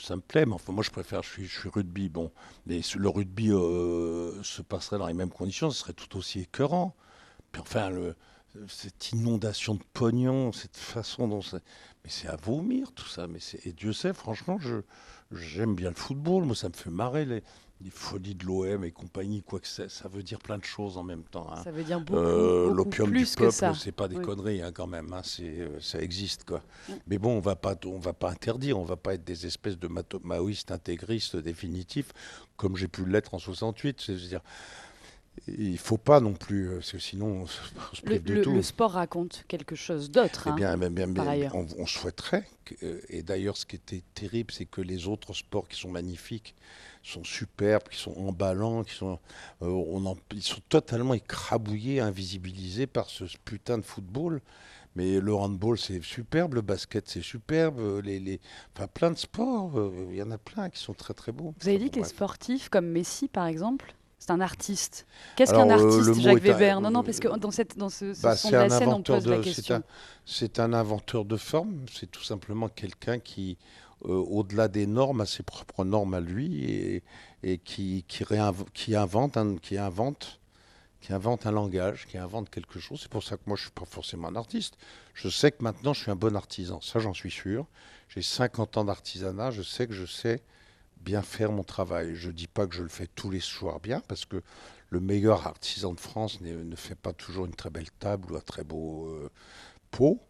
[0.00, 0.46] ça me plaît.
[0.46, 1.22] Mais enfin, moi, je préfère.
[1.22, 2.08] Je suis, rugby.
[2.08, 2.30] Bon,
[2.66, 6.94] mais le rugby euh, se passerait dans les mêmes conditions, ce serait tout aussi écœurant.
[7.52, 7.90] Puis enfin,
[8.68, 11.62] cette inondation de pognon, cette façon dont c'est.
[12.04, 13.26] Mais c'est à vomir tout ça.
[13.26, 14.80] Mais et Dieu sait, franchement, je,
[15.30, 16.44] j'aime bien le football.
[16.44, 17.42] Moi, ça me fait marrer les,
[17.82, 19.90] les folies de l'OM et compagnie, quoi que c'est.
[19.90, 21.48] Ça veut dire plein de choses en même temps.
[21.52, 21.62] hein.
[21.64, 23.74] Ça veut dire beaucoup, Euh, beaucoup L'opium du peuple, ça.
[23.74, 24.24] c'est pas des Oui.
[24.24, 25.12] conneries hein, quand même.
[25.12, 26.62] hein, c'est, euh, ça existe quoi.
[26.88, 26.92] Mm.
[27.08, 28.78] Mais bon, on va pas, on va pas interdire.
[28.78, 29.88] On va pas être des espèces de
[30.22, 32.12] maoïstes intégristes définitifs
[32.56, 34.00] comme j'ai pu l'être en 68.
[34.00, 34.40] C'est-à-dire,
[35.48, 37.60] il faut pas non plus, euh, parce que sinon on se,
[37.92, 38.52] on se Le, prive de le- tout.
[38.52, 40.44] le sport raconte quelque chose d'autre.
[40.46, 40.54] Eh hein.
[40.54, 41.54] bien, bien, bien, par bien, ailleurs.
[41.54, 42.46] on, on souhaiterait.
[42.64, 45.90] que- euh, et d'ailleurs, ce qui était terrible, c'est que les autres sports qui sont
[45.90, 46.54] magnifiques,
[47.02, 49.18] sont superbes, qui sont emballants, qui sont,
[49.62, 54.40] euh, on en- ils sont totalement écrabouillés, invisibilisés par ce putain de football.
[54.94, 58.40] Mais le handball, c'est superbe, le basket, c'est superbe, les, les,
[58.76, 61.54] enfin, plein de sports, euh, il y en a plein qui sont très très beaux.
[61.58, 65.04] Vous avez dit que les sportifs comme Messi, par exemple, c'est un artiste.
[65.34, 66.80] Qu'est-ce qu'un euh, artiste, Jacques un- Weber?
[66.80, 68.62] Non, non, euh, parce que dans, cette, dans ce, ce Bah, son c'est de la
[68.66, 69.82] un scène, on inventeur pose la de- question.
[70.24, 73.58] C'est un inventeur de forme, c'est tout simplement quelqu'un qui,
[74.04, 77.02] euh, au-delà des normes, a ses propres normes à lui et,
[77.42, 78.24] et qui, qui,
[78.94, 80.38] invente un, qui, invente,
[81.00, 83.00] qui invente un langage, qui invente quelque chose.
[83.02, 84.76] C'est pour ça que moi, je ne suis pas forcément un artiste.
[85.14, 86.80] Je sais que maintenant, je suis un bon artisan.
[86.80, 87.66] Ça, j'en suis sûr.
[88.08, 89.50] J'ai 50 ans d'artisanat.
[89.50, 90.42] Je sais que je sais
[91.04, 92.14] bien faire mon travail.
[92.14, 94.42] Je ne dis pas que je le fais tous les soirs bien, parce que
[94.90, 98.40] le meilleur artisan de France ne fait pas toujours une très belle table ou un
[98.40, 99.30] très beau euh,
[99.90, 100.20] pot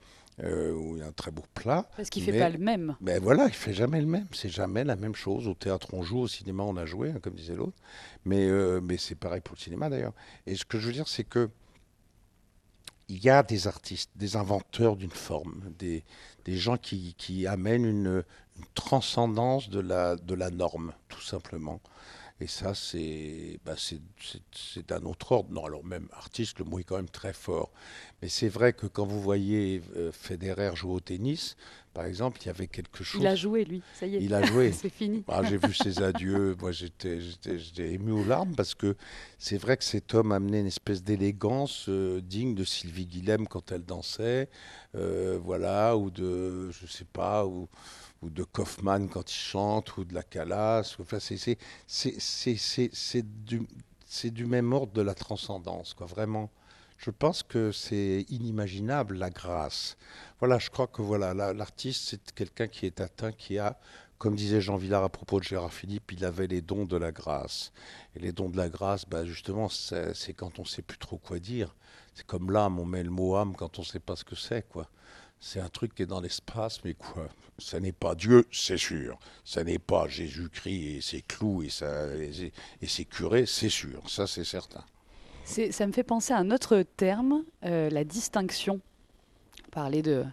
[0.42, 1.88] euh, ou un très beau plat.
[1.96, 2.96] Parce qu'il ne fait Mais- pas le même.
[3.00, 4.26] Ben voilà, il fait jamais le même.
[4.32, 5.46] C'est jamais la même chose.
[5.48, 6.20] Au théâtre, on joue.
[6.20, 7.76] Au cinéma, on a joué, hein, comme disait l'autre.
[8.24, 10.14] Mais, euh, mais c'est pareil pour le cinéma, d'ailleurs.
[10.46, 11.50] Et ce que je veux dire, c'est que
[13.08, 16.02] il y a des artistes, des inventeurs d'une forme, des,
[16.46, 18.24] des gens qui, qui amènent une,
[18.56, 21.80] une transcendance de la, de la norme, tout simplement.
[22.42, 23.76] Et ça, c'est bah,
[24.88, 25.52] d'un autre ordre.
[25.52, 27.70] Non, alors même artiste, le mot est quand même très fort.
[28.20, 31.56] Mais c'est vrai que quand vous voyez euh, Federer jouer au tennis,
[31.94, 33.20] par exemple, il y avait quelque chose.
[33.20, 33.82] Il a joué, lui.
[33.94, 34.22] Ça y est.
[34.22, 34.72] Il a joué.
[34.80, 35.22] c'est fini.
[35.28, 36.56] Ah, j'ai vu ses adieux.
[36.60, 37.20] Moi, j'étais,
[37.78, 38.96] ému aux larmes parce que
[39.38, 43.70] c'est vrai que cet homme amenait une espèce d'élégance euh, digne de Sylvie Guilhem quand
[43.70, 44.48] elle dansait,
[44.96, 47.68] euh, voilà, ou de, je sais pas, ou,
[48.22, 50.96] ou de Kaufmann quand il chante, ou de la Calas.
[51.00, 51.58] Enfin, c'est,
[54.32, 56.50] du, même ordre de la transcendance, quoi, vraiment.
[56.98, 59.96] Je pense que c'est inimaginable la grâce.
[60.38, 63.78] Voilà, je crois que voilà, la- l'artiste, c'est quelqu'un qui est atteint, qui a,
[64.18, 67.10] comme disait Jean Villard à propos de Gérard Philippe, il avait les dons de la
[67.10, 67.72] grâce.
[68.14, 70.98] Et les dons de la grâce, bah, justement, c'est c'est quand on ne sait plus
[70.98, 71.74] trop quoi dire.
[72.14, 74.36] C'est comme l'âme, on met le mot âme quand on ne sait pas ce que
[74.36, 74.88] c'est, quoi.
[75.44, 77.28] C'est un truc qui est dans l'espace, mais quoi
[77.58, 79.18] Ça n'est pas Dieu, c'est sûr.
[79.44, 83.68] Ça n'est pas Jésus-Christ et ses clous et, sa- et ses- et ses curés, c'est
[83.68, 84.08] sûr.
[84.08, 84.84] Ça, c'est certain.
[85.44, 88.80] Ça me fait penser à un autre terme, euh, la distinction.
[89.72, 90.24] Parler de,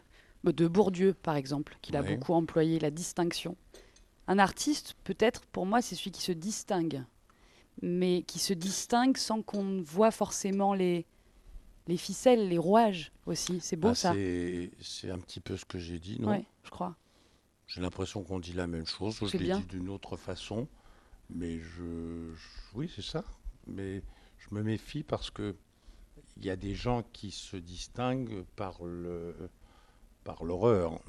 [0.44, 2.16] de Bourdieu, par exemple, qu'il a Oui.
[2.16, 3.58] beaucoup employé, la distinction.
[4.28, 7.02] Un artiste, peut-être, pour moi, c'est celui qui se distingue,
[7.82, 11.08] mais qui se distingue sans qu'on voit forcément les,
[11.88, 13.60] les ficelles, les rouages aussi.
[13.62, 14.14] C'est beau Bah, ça.
[14.14, 16.32] c'est- C'est un petit peu ce que j'ai dit, non?
[16.32, 16.96] Oui, je crois.
[17.68, 19.18] J'ai l'impression qu'on dit la même chose.
[19.22, 20.68] Je l'ai dit d'une autre façon.
[21.30, 22.34] Mais je.
[22.34, 23.24] je- oui, c'est ça.
[23.68, 24.02] Mais
[24.40, 25.56] je me méfie parce que
[26.38, 29.36] il y a des gens qui se distinguent par le
[30.24, 31.00] par l'horreur,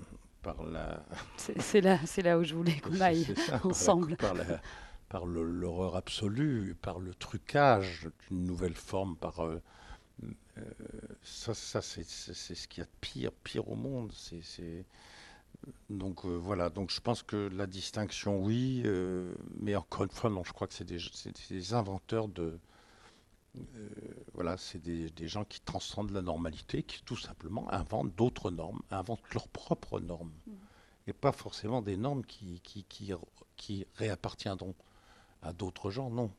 [0.42, 1.02] par la.
[1.58, 3.26] C'est là, c'est là où je voulais qu'on aille.
[3.46, 4.16] ça, ensemble.
[4.16, 4.60] Par la-
[5.08, 9.60] par l'horreur absolue, par le trucage d'une nouvelle forme, par euh,
[11.22, 14.12] ça, ça c'est ce qu'il y a de pire, pire au monde.
[14.12, 14.84] C'est
[15.88, 16.70] donc euh, voilà.
[16.70, 20.44] Donc je pense que la distinction, oui, euh, mais encore une fois, non.
[20.44, 22.58] Je crois que c'est des, inventeurs de
[23.56, 23.88] Euh,
[24.34, 28.80] voilà, c'est des, des, gens qui transcendent la normalité, qui tout simplement inventent d'autres normes,
[28.92, 30.32] inventent leurs propres normes.
[30.46, 30.52] Mmh.
[31.08, 33.12] Et pas forcément des normes qui, qui, qui,
[33.56, 34.74] qui réappartiendront
[35.42, 36.30] à d'autres gens, non.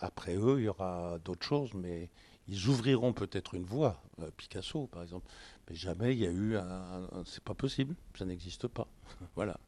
[0.00, 2.10] Après eux, il y aura d'autres choses, mais
[2.48, 5.26] ils ouvriront peut-être une voie, euh, Picasso par exemple,
[5.68, 7.08] mais jamais il y a eu un.
[7.24, 8.86] c'est pas possible, ça n'existe pas.
[9.36, 9.58] voilà.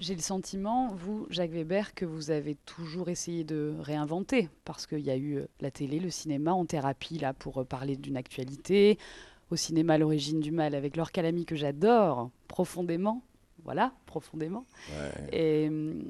[0.00, 5.00] J'ai le sentiment, vous, Jacques Weber, que vous avez toujours essayé de réinventer, parce qu'il
[5.00, 8.16] y a eu euh, la télé, le cinéma en thérapie, là, pour euh, parler d'une
[8.16, 8.98] actualité,
[9.50, 13.22] au cinéma L'origine du mal avec Laure Calamy, que j'adore profondément,
[13.62, 14.64] voilà, profondément,
[15.32, 16.02] et hum,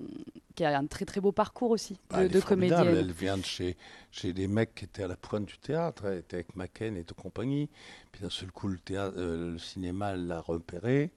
[0.60, 2.94] qui a un très très beau parcours aussi de, bah, comédienne.
[2.94, 3.78] Elle vient de chez,
[4.10, 7.02] chez des mecs qui étaient à la pointe du théâtre, elle était avec Macken et
[7.02, 7.70] de compagnie,
[8.12, 11.12] puis d'un seul coup le, théâtre, euh, le cinéma l'a repérée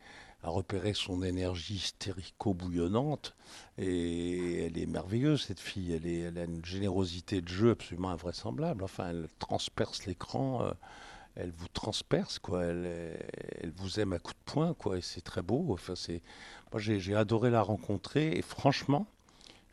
[0.45, 3.33] a repéré son énergie hystérico-bouillonnante.
[3.77, 5.93] Et elle est merveilleuse, cette fille.
[5.93, 8.83] Elle, est, elle, a une générosité de jeu absolument invraisemblable.
[8.83, 10.65] Enfin, elle transperce l'écran.
[10.65, 10.71] Euh,
[11.35, 12.65] elle vous transperce, quoi.
[12.65, 13.17] Elle,
[13.61, 14.97] elle, vous aime à coups de poing, quoi.
[14.97, 15.67] Et c'est très beau.
[15.69, 16.21] Enfin, c'est...
[16.73, 18.37] Moi, j'ai, adoré la rencontrer.
[18.37, 19.07] Et franchement,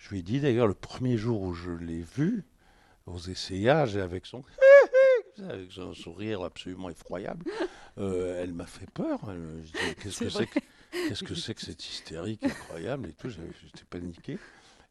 [0.00, 2.44] je lui ai dit d'ailleurs le premier jour où je l'ai vue,
[3.04, 4.42] aux essayages, avec son
[5.38, 7.44] avec un sourire absolument effroyable.
[7.98, 9.20] Euh, elle m'a fait peur.
[10.02, 10.58] Qu'est-ce que c'est que,
[10.90, 14.38] qu'est-ce que c'est que cette hystérique incroyable et tout J'étais paniqué.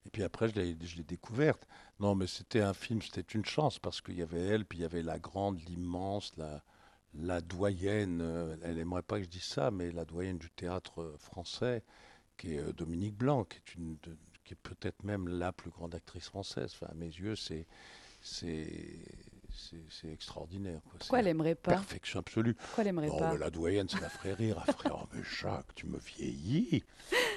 [0.05, 1.67] Et puis après, je l'ai, découverte.
[1.99, 4.81] Non, mais c'était un film, c'était une chance parce qu'il y avait elle, puis il
[4.81, 6.63] y avait la grande, l'immense, la,
[7.15, 8.21] la doyenne.
[8.21, 11.83] Euh, elle n'aimerait pas que je dise ça, mais la doyenne du théâtre français,
[12.37, 13.97] qui est euh, Dominique Blanc, qui est, une,
[14.49, 16.71] qui est peut-être même la plus grande actrice française.
[16.73, 17.67] Enfin, à mes yeux, c'est,
[18.19, 18.97] c'est,
[20.11, 20.81] extraordinaire.
[20.85, 20.97] Quoi.
[20.97, 22.55] Pourquoi elle aimerait pas Perfection absolue.
[22.55, 24.65] Pourquoi elle aimerait pas La doyenne, ça la ferait rire.
[24.65, 26.83] Ferait, oh mais Jacques, tu me vieillis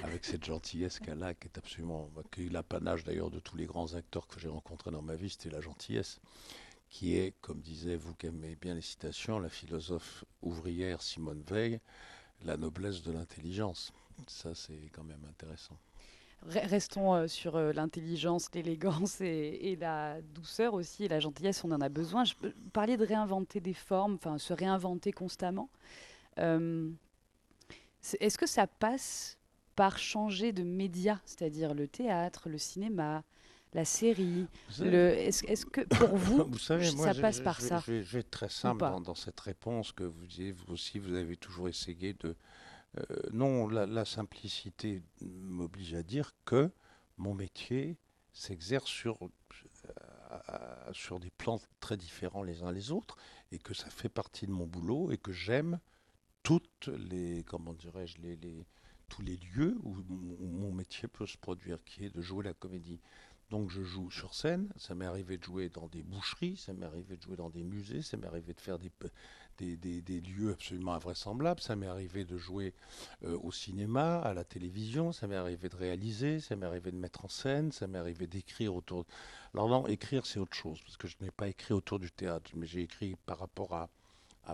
[0.01, 2.09] Avec cette gentillesse qu'elle a, qui est absolument...
[2.31, 5.29] qui est l'apanage d'ailleurs de tous les grands acteurs que j'ai rencontrés dans ma vie,
[5.29, 6.19] c'était la gentillesse.
[6.89, 11.79] Qui est, comme disait vous qui aimez bien les citations, la philosophe ouvrière Simone Veil,
[12.41, 13.93] la noblesse de l'intelligence.
[14.25, 15.77] Ça, c'est quand même intéressant.
[16.45, 21.79] Restons euh, sur euh, l'intelligence, l'élégance et, la douceur aussi, et la gentillesse, on en
[21.79, 22.25] a besoin.
[22.25, 22.33] Je
[22.73, 25.69] parler de réinventer des formes, enfin se réinventer constamment.
[26.39, 26.89] Euh,
[28.19, 29.37] est-ce que ça passe
[29.75, 33.23] par changer de média, c'est-à-dire le théâtre, le cinéma,
[33.73, 38.29] la série Est-ce que pour vous, vous savez, ça passe par ça je, vais être
[38.29, 42.13] très simple dans, dans, cette réponse que vous disiez, vous aussi, vous avez toujours essayé
[42.13, 42.35] de
[43.31, 46.71] non, la, simplicité m'oblige à dire que
[47.17, 47.97] mon métier
[48.31, 53.17] s'exerce sur, euh, sur des plans très différents les uns les autres
[53.51, 55.79] et que ça fait partie de mon boulot et que j'aime
[56.41, 58.17] toutes les, comment dirais-je,
[59.07, 62.99] tous les lieux où mon métier peut se produire, qui est de jouer la comédie.
[63.49, 66.85] Donc je joue sur scène, ça m'est arrivé de jouer dans des boucheries, ça m'est
[66.85, 68.91] arrivé de jouer dans des musées, ça m'est arrivé de faire des,
[69.57, 72.73] des, lieux absolument invraisemblables, ça m'est arrivé de jouer
[73.23, 76.97] euh, au cinéma, à la télévision, ça m'est arrivé de réaliser, ça m'est arrivé de
[76.97, 79.05] mettre en scène, ça m'est arrivé d'écrire autour...
[79.53, 82.51] Alors non, écrire c'est autre chose, parce que je n'ai pas écrit autour du théâtre,
[82.55, 83.89] mais j'ai écrit par rapport à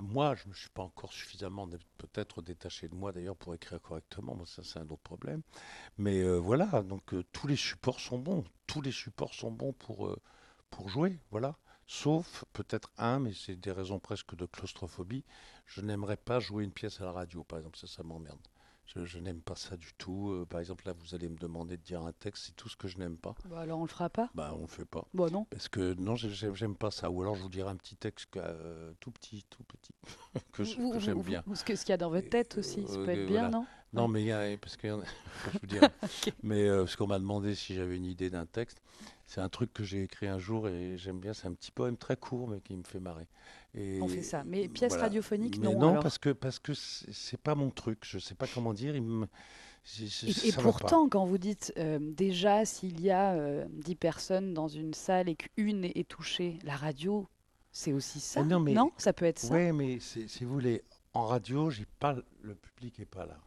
[0.01, 3.81] moi, je ne me suis pas encore suffisamment peut-être détaché de moi d'ailleurs pour écrire
[3.81, 5.41] correctement, moi ça c'est un autre problème.
[5.97, 9.73] Mais euh, voilà, donc euh, tous les supports sont bons, tous les supports sont bons
[9.73, 10.15] pour,
[10.69, 11.57] pour jouer, voilà.
[11.91, 15.23] Sauf peut-être un, mais c'est des raisons presque de claustrophobie.
[15.65, 18.38] Je n'aimerais pas jouer une pièce à la radio, par exemple, ça, ça m'emmerde.
[18.86, 20.30] Je, n'aime pas ça du tout.
[20.30, 22.75] Euh, par exemple, là, vous allez me demander de dire un texte, c'est tout ce
[22.75, 23.34] que je n'aime pas.
[23.45, 25.04] Bah alors on le fera pas Bah on le fait pas.
[25.15, 25.45] Bon non.
[25.45, 27.10] Parce que non, j'aime pas ça.
[27.10, 29.93] Ou alors je vous dirai un petit texte euh, tout petit, tout petit,
[30.52, 30.63] que
[30.99, 31.43] j'aime bien.
[31.47, 33.65] Ou ce qu'il y a dans votre tête aussi, ça peut être bien, non?
[33.93, 34.88] Non, mais il y a, parce que,
[35.54, 35.88] je vous dirai.
[36.43, 38.80] Mais euh, parce qu'on m'a demandé si j'avais une idée d'un texte.
[39.30, 41.34] C'est un truc que j'ai écrit un jour et j'aime bien.
[41.34, 43.28] C'est un petit poème très court, mais qui me fait marrer.
[43.76, 44.44] Et on fait ça.
[44.44, 45.78] Mais pièce radiophonique, non.
[45.78, 48.00] Non, parce que parce que c'est pas mon truc.
[48.02, 48.96] Je sais pas comment dire.
[48.96, 49.28] Il me,
[50.44, 54.68] et, pourtant, quand vous dites euh, déjà s'il y a euh, dix 10 personnes dans
[54.68, 57.28] une salle et qu'une est touchée, la radio,
[57.72, 58.44] c'est aussi ça.
[58.44, 59.54] non, mais, non, ça peut être ça?
[59.54, 63.38] Oui, mais si vous voulez, en radio, j'ai pas le public est pas là.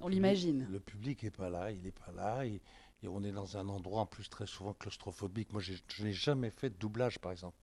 [0.00, 0.64] on l'imagine.
[0.70, 2.44] Le public est pas là, il est pas là.
[3.06, 5.52] Et, on est dans un endroit en plus très souvent claustrophobique.
[5.52, 7.56] Moi, je n'ai jamais fait de doublage, par exemple.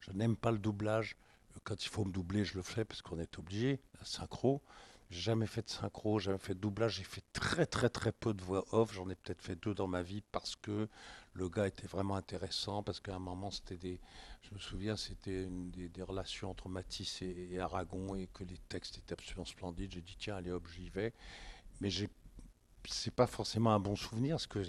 [0.00, 1.16] Je n'aime pas le doublage.
[1.64, 3.80] Quand il faut me doubler, je le fais parce qu'on est obligé.
[3.98, 4.62] La synchro.
[5.08, 6.96] Jamais fait de synchro, jamais fait de doublage.
[6.96, 8.92] J'ai fait très très très peu de voix off.
[8.92, 10.88] J'en ai peut-être fait deux dans ma vie parce que
[11.32, 12.82] le gars était vraiment intéressant.
[12.82, 14.00] Parce qu'à un moment, c'était des.
[14.42, 18.98] Je me souviens, c'était des, des, relations entre Matisse et, Aragon et que les textes
[18.98, 19.92] étaient absolument splendides.
[19.92, 21.12] J'ai dit tiens, allez hop, j'y vais.
[21.80, 21.90] Mais.
[22.88, 24.62] C'est pas forcément un bon souvenir parce que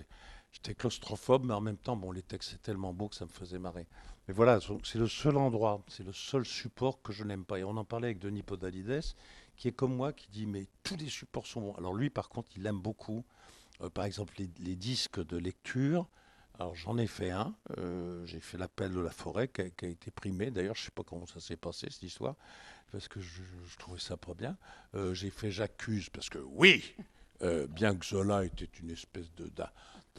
[0.51, 3.29] j'étais claustrophobe, mais en même temps, bon, les textes c'est tellement beau que ça me
[3.29, 3.87] faisait marrer.
[4.27, 7.59] Mais voilà, c'est le seul endroit, c'est le seul support que je n'aime pas.
[7.59, 9.01] Et on en parlait avec Denis Podalides,
[9.55, 11.73] qui est comme moi, qui dit mais tous les supports sont bons.
[11.75, 13.23] Alors lui, par contre, il aime beaucoup,
[13.81, 16.09] euh, par exemple, les, disques de lecture.
[16.59, 20.11] Alors j'en ai fait un, euh, j'ai fait l'appel de la forêt qui a, été
[20.11, 20.51] primé.
[20.51, 22.35] D'ailleurs, je sais pas comment ça s'est passé cette histoire,
[22.91, 24.57] parce que je, je trouvais ça pas bien.
[24.95, 26.95] Euh, j'ai fait J'accuse, parce que oui,
[27.41, 29.49] euh, bien que Zola était une espèce de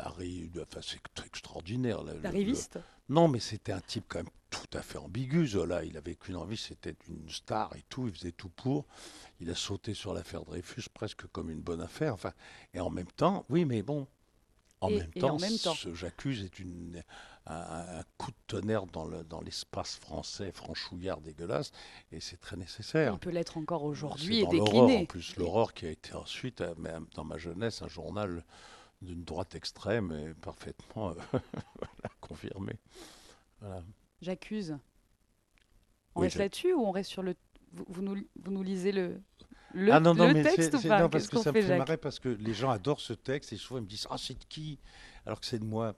[0.00, 2.02] enfin c'est extraordinaire.
[2.22, 2.78] L'arriviste
[3.08, 5.84] non, mais c'était un type quand même tout à fait ambigu, Zola.
[5.84, 8.06] Il avait qu'une envie, c'était une star et tout.
[8.06, 8.86] Il faisait tout pour.
[9.40, 12.12] Il a sauté sur l'affaire Dreyfus presque comme une bonne affaire.
[12.14, 12.32] Enfin,
[12.74, 14.06] et en même temps, oui, mais bon.
[14.80, 15.74] En, Et- même, et temps, en même temps.
[15.74, 17.02] ce J'accuse est une,
[17.48, 21.72] un, un coup de tonnerre dans le- dans l'espace français franchouillard dégueulasse,
[22.12, 23.14] et c'est très nécessaire.
[23.14, 24.98] Il peut l'être encore aujourd'hui et décliné.
[24.98, 28.44] En plus, l'aurore qui a été ensuite, euh, même dans ma jeunesse, un journal
[29.02, 31.38] d'une droite extrême et parfaitement euh,
[32.20, 32.74] confirmé.
[33.60, 33.82] Voilà.
[34.20, 34.76] J'accuse.
[36.14, 37.34] On Oui, reste là-dessus ou on reste sur le.
[37.72, 39.20] Vous, vous nous, vous nous lisez le,
[39.74, 41.00] le, ah non, non, le mais texte c'est- ou pas?
[41.02, 43.56] non, parce que ça me fait, marrer parce que les gens adorent ce texte et
[43.56, 44.78] souvent ils me disent Ah, c'est de qui?
[45.26, 45.94] Alors que c'est de moi.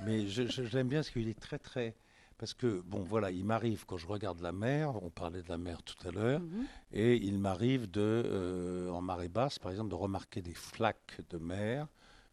[0.00, 1.94] Mais j'aime bien parce qu'il est très, très.
[2.38, 5.58] Parce que, bon, voilà, il m'arrive quand je regarde la mer, on parlait de la
[5.58, 6.66] mer tout à l'heure, Mhm.
[6.92, 11.38] et il m'arrive de, euh, en marée basse, par exemple, de remarquer des flaques de
[11.38, 11.86] mer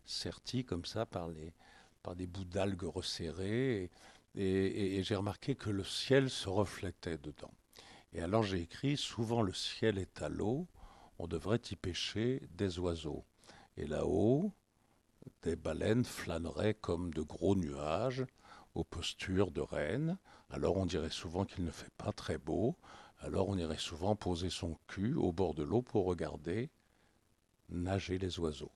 [0.05, 1.53] serties comme ça par, les,
[2.01, 3.91] par des bouts d'algues resserrés.
[4.35, 7.51] Et, et- et j'ai remarqué que le ciel se reflétait dedans.
[8.13, 10.65] Et alors j'ai écrit Souvent le ciel est à l'eau,
[11.19, 13.23] on devrait y pêcher des oiseaux.
[13.77, 14.51] Et là-haut,
[15.43, 18.25] des baleines flâneraient comme de gros nuages
[18.75, 20.17] aux postures de reines.
[20.49, 22.75] Alors on dirait souvent qu'il ne fait pas très beau.
[23.19, 26.69] Alors on irait souvent poser son cul au bord de l'eau pour regarder
[27.69, 28.71] nager les oiseaux.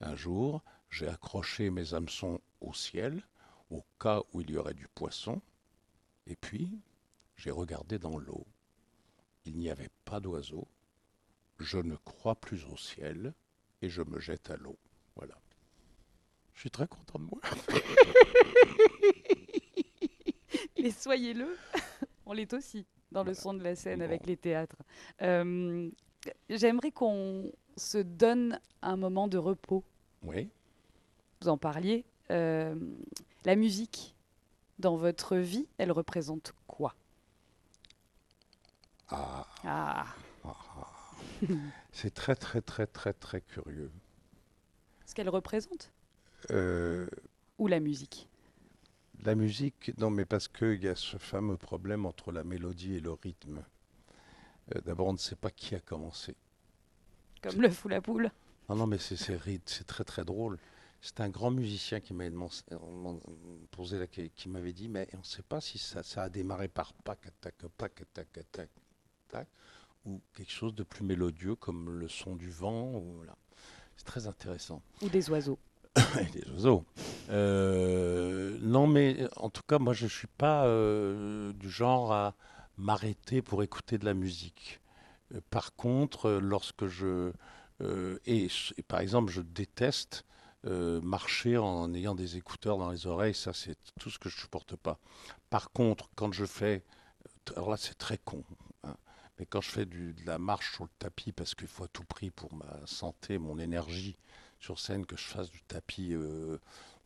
[0.00, 3.22] Un jour, j'ai accroché mes hameçons au ciel,
[3.70, 5.40] au cas où il y aurait du poisson,
[6.26, 6.80] et puis
[7.36, 8.46] j'ai regardé dans l'eau.
[9.44, 10.68] Il n'y avait pas d'oiseaux.
[11.58, 13.34] Je ne crois plus au ciel
[13.82, 14.78] et je me jette à l'eau.
[15.16, 15.38] Voilà.
[16.60, 17.40] Je suis très content de moi.
[20.78, 21.56] Mais soyez-le,
[22.26, 24.04] on l'est aussi dans le son de la scène Bon.
[24.04, 24.76] avec les théâtres.
[25.22, 25.88] Euh,
[26.50, 29.82] J'aimerais qu'on se donne un moment de repos.
[30.22, 30.50] Oui.
[31.40, 32.04] Vous en parliez.
[32.30, 32.74] Euh,
[33.46, 34.14] la musique,
[34.78, 36.94] dans votre vie, elle représente quoi?
[39.08, 40.04] Ah, Ah,
[41.90, 43.90] c'est très très très très très curieux.
[45.06, 45.90] ce qu'elle représente?
[46.50, 47.06] Euh,
[47.58, 48.26] Ou la musique
[49.22, 53.00] la musique, non mais parce qu'il y a ce fameux problème entre la mélodie et
[53.00, 53.62] le rythme.
[54.74, 56.34] Euh, D'abord, on ne sait pas qui a commencé.
[57.42, 58.30] Comme l'œuf ou la poule
[58.68, 60.58] Non, non, mais c'est c'est très très drôle.
[61.02, 62.34] C'est un grand musicien qui m'avait
[63.70, 66.68] posé la qui m'avait dit, mais on ne sait pas si ça, ça a démarré
[66.68, 68.68] par pac, tac, pac, tac, tac,
[69.28, 69.48] tac,
[70.04, 72.94] ou quelque chose de plus mélodieux comme le son du vent.
[72.94, 73.22] ou.
[73.96, 74.82] C'est très intéressant.
[75.02, 75.58] ou des oiseaux
[76.32, 76.84] Des oiseaux.
[77.30, 82.34] Euh, non, mais en tout cas, moi, je ne suis pas euh, du genre à
[82.78, 84.80] m'arrêter pour écouter de la musique.
[85.34, 87.32] Euh, par contre, euh, lorsque je...
[87.82, 88.48] euh, et,
[88.88, 90.24] par exemple, je déteste
[90.66, 93.34] euh, marcher en ayant des écouteurs dans les oreilles.
[93.34, 94.98] Ça, c'est tout ce que je ne supporte pas.
[95.50, 96.84] Par contre, quand je fais...
[97.56, 98.44] Alors là, c'est très con.
[98.84, 98.96] hein,
[99.38, 101.88] mais quand je fais du- de la marche sur le tapis, parce qu'il faut à
[101.88, 104.16] tout prix pour ma santé, mon énergie,
[104.60, 106.58] sur scène que je fasse du tapis euh,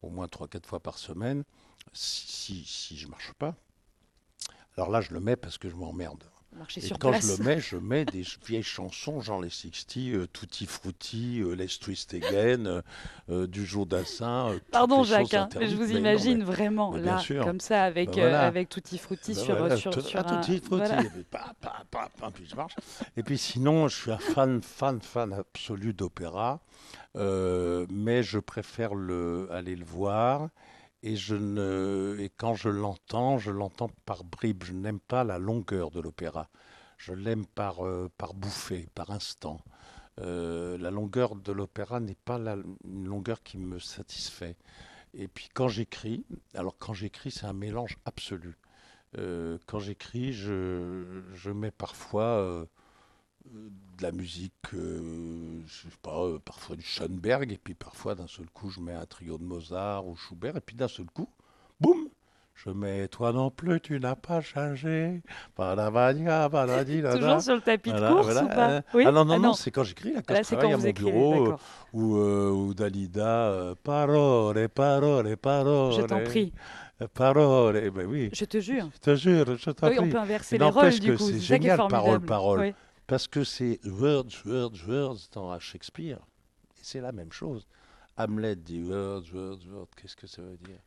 [0.02, 1.44] au moins 3-4 fois par semaine,
[1.92, 3.54] si, si, si je marche pas,
[4.76, 6.24] alors là je le mets parce que je m'emmerde.
[6.56, 9.50] Marcher Et sur quand place je le mets, je mets des vieilles chansons, genre les
[9.50, 12.82] 60, euh, Tutti Frutti, euh, Let's Twist Again,
[13.28, 14.56] euh, du Jour d'Assin.
[14.70, 17.44] Pardon les Jacques, hein, mais je vous Mais non, imagine mais- vraiment mais là, sûr.
[17.44, 18.42] comme ça, avec, Ben voilà.
[18.46, 20.40] avec Tutti Frutti Ben sur, voilà, sur, tout- sur ah, un...
[20.42, 21.02] Tutti Frutti, voilà.
[21.02, 22.76] et puis, pa, pa, pa, pa, puis je marche.
[23.16, 26.60] Et puis sinon, je suis un fan, fan, fan absolu d'opéra,
[27.16, 30.48] euh, mais je préfère le, aller le voir.
[31.02, 31.16] Et,
[32.36, 34.64] quand je l'entends, je l'entends par bribes.
[34.64, 36.48] Je n'aime pas la longueur de l'opéra.
[36.96, 39.60] Je l'aime par, euh, par bouffée, par instant.
[40.20, 44.56] Euh, la longueur de l'opéra n'est pas la, une longueur qui me satisfait.
[45.12, 48.56] Et puis quand j'écris, alors quand j'écris, c'est un mélange absolu.
[49.66, 52.66] Quand j'écris, je, je mets parfois
[53.44, 58.26] de la musique, euh, je sais pas, euh, parfois du Schoenberg, et puis parfois d'un
[58.26, 61.28] seul coup, je mets un trio de Mozart ou Schubert, et puis d'un seul coup,
[61.80, 62.08] boum,
[62.54, 65.22] je mets Toi non plus, tu n'as pas changé.
[65.58, 67.18] Badabada, badadi, dada.
[67.18, 68.82] Toujours sur le tapis de course voilà, ou pas?
[68.94, 70.72] Oui Ah non, non, Ah non, c'est quand j'écris, là, quand Là, je c'est travaille
[70.72, 71.56] quand à mon écrivez, bureau, euh,
[71.92, 75.92] ou, euh, ou Dalida, euh, parole, parole, parole.
[75.92, 76.52] Je t'en prie.
[77.12, 78.30] Parole, eh ben oui.
[78.32, 78.88] Je te jure.
[78.94, 80.10] Je te jure, je t'en Oui, on prie.
[80.10, 81.24] peut inverser les rôles du coup.
[81.28, 82.60] c'est génial, parole, parole.
[82.60, 82.74] Oui.
[83.06, 86.20] Parce que c'est words, words, words dans Shakespeare.
[86.80, 87.66] C'est la même chose.
[88.16, 89.88] Hamlet dit words, words, words.
[89.96, 90.80] Qu'est-ce que ça veut dire?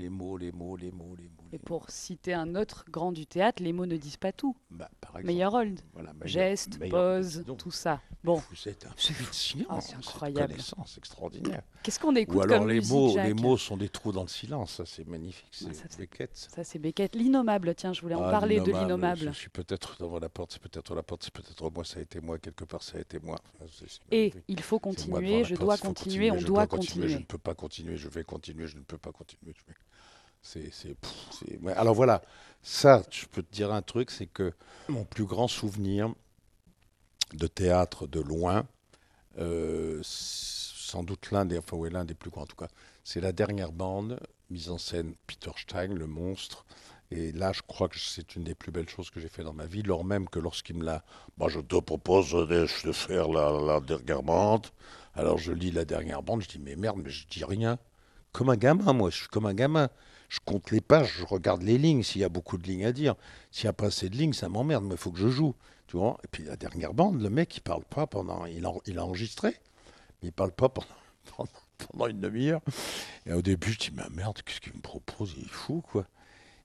[0.00, 1.44] Les mots, les mots, les mots, les mots.
[1.52, 1.64] les Et mots.
[1.66, 4.56] pour citer un autre grand du théâtre, les mots ne disent pas tout.
[4.70, 5.50] Bah, par exemple, Meilleur
[5.92, 8.00] voilà, meilleur- Geste, meilleur- pose, donc, tout ça.
[8.24, 10.52] Bon, Vous êtes un puits Ah, c'est incroyable.
[10.52, 11.62] connaissance extraordinaire.
[11.82, 14.22] qu'est-ce qu'on écoute Ou alors comme les musique, mots, les mots sont des trous dans
[14.22, 14.72] le silence.
[14.74, 15.46] Ça, c'est magnifique.
[15.52, 16.30] Ah, C'est ça, c'est- Beckett.
[16.36, 17.14] Ça, c'est Beckett.
[17.14, 19.20] L'innommable, tiens, je voulais en Ah, parler de l'innommable.
[19.20, 22.02] Je suis peut-être devant la porte, c'est peut-être la porte, c'est peut-être moi, ça a
[22.02, 23.38] été moi, quelque part, ça a été moi.
[23.70, 27.18] C'est Et il faut continuer, je porte, dois continuer, on doit Je ne continuer.
[27.28, 29.52] peux pas continuer, je vais continuer, je ne peux pas continuer.
[29.54, 29.76] je vais-
[31.76, 32.22] Alors voilà,
[32.62, 34.52] ça, je peux te dire un truc, c'est que
[34.88, 36.12] mon plus grand souvenir
[37.34, 38.66] de théâtre de loin,
[39.38, 42.68] euh, sans doute l'un des, enfin ouais, des plus grands en tout cas,
[43.04, 44.18] c'est la dernière bande,
[44.50, 46.64] mise en scène Peter Stein, le monstre.
[47.12, 49.52] Et là, je crois que c'est une des plus belles choses que j'ai fait dans
[49.52, 51.04] ma vie, lors même que lorsqu'il me l'a,
[51.38, 54.66] moi je te propose de faire la, la dernière bande.
[55.14, 57.78] Alors je lis la dernière bande, je dis mais merde, mais je dis rien.
[58.32, 59.88] Comme un gamin, moi, je suis comme un gamin.
[60.30, 62.92] Je compte les pages, je regarde les lignes, s'il y a beaucoup de lignes à
[62.92, 63.16] dire.
[63.50, 65.56] S'il n'y a pas assez de lignes, ça m'emmerde, mais il faut que je joue.
[65.88, 68.46] Tu vois Et puis la dernière bande, le mec, il parle pas pendant.
[68.46, 69.56] Il il a enregistré,
[70.22, 70.86] mais il parle pas pendant,
[71.36, 72.62] pendant, pendant une demi-heure.
[73.26, 76.06] Et au début, je dis, mais merde, qu'est-ce qu'il me propose Il est fou, quoi.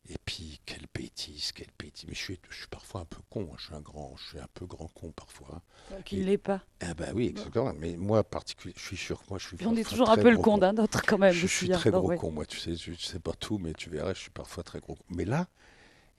[0.08, 2.06] Et puis, quelle bêtise, quelle bêtise.
[2.08, 3.56] Mais je suis, je suis parfois un peu con, hein.
[3.58, 5.62] je suis un grand, je suis un peu grand con parfois.
[5.92, 6.02] hein.
[6.06, 6.62] Qu'il l'est pas.
[6.82, 7.74] Ah bah oui, exactement.
[7.74, 10.18] Mais moi, particulier, je suis sûr que moi, je suis Puis on est toujours un
[10.18, 11.34] peu le con d'un autre quand même.
[11.34, 11.78] je suis hein.
[11.78, 12.18] très gros ouais.
[12.18, 14.64] con, moi, tu sais, je, je sais pas tout, mais tu verrais, je suis parfois
[14.64, 15.04] très gros con.
[15.10, 15.48] Mais là,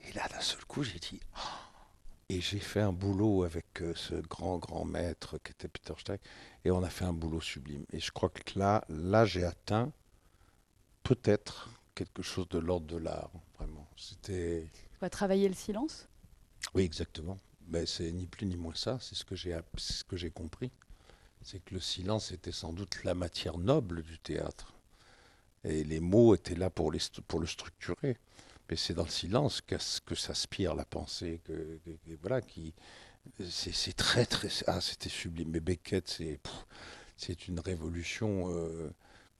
[0.01, 1.67] et là, d'un seul coup, j'ai dit, Ah
[2.29, 6.17] et j'ai fait un boulot avec euh, ce grand, grand maître qui était Peter Stein,
[6.65, 7.85] et on a fait un boulot sublime.
[7.93, 9.91] Et je crois que là, là, j'ai atteint
[11.03, 13.31] peut-être quelque chose de l'ordre de l'art.
[13.97, 14.67] C'était,
[15.01, 16.07] va travailler le silence.
[16.73, 17.37] oui, exactement.
[17.69, 20.71] Mais c'est ni plus ni moins ça, c'est ce que j'ai, ce que j'ai compris.
[21.41, 24.73] C'est que le silence était sans doute la matière noble du théâtre.
[25.63, 28.17] Et les mots étaient là pour, les, pour le structurer.
[28.69, 29.75] Mais c'est dans le silence que,
[30.05, 31.41] que s'aspire la pensée.
[31.45, 32.73] Que, que- que- voilà, qui,
[33.49, 34.47] c'est, très, très.
[34.67, 35.49] Ah, c'était sublime.
[35.49, 36.39] Mais Beckett, c'est,
[37.17, 38.89] c'est une révolution euh,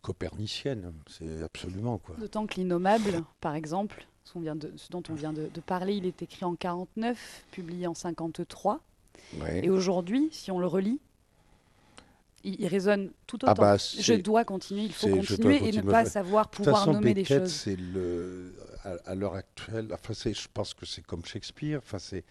[0.01, 0.93] copernicienne.
[1.07, 2.15] C'est absolument, quoi.
[2.17, 5.61] D'autant que l'innommable, par exemple, ce, qu'on vient de- ce dont on vient de, de
[5.61, 8.80] parler, il est écrit en 49, publié en 53.
[9.39, 9.65] Ouais.
[9.65, 10.99] Et aujourd'hui, si on le relit,
[12.43, 13.51] il, il résonne tout autant.
[13.51, 17.13] Ah bah, je dois continuer, il faut continuer et ne pas savoir pouvoir façon, nommer
[17.13, 17.51] des choses.
[17.51, 18.53] c'est le,
[18.84, 21.80] à, à l'heure actuelle, enfin, je pense que c'est comme Shakespeare.
[21.84, 22.23] Enfin, c'est,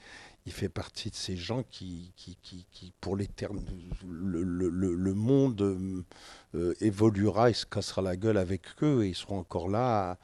[0.47, 3.65] il fait partie de ces gens qui, qui, qui, qui pour l'éternel,
[4.09, 5.61] le, le, le, le monde
[6.55, 10.19] euh, évoluera, il se cassera la gueule avec eux et ils seront encore là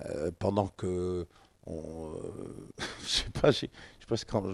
[0.00, 1.26] euh, pendant que,
[1.66, 2.68] on, euh,
[3.02, 4.52] je sais pas, j'ai, je sais pas, quand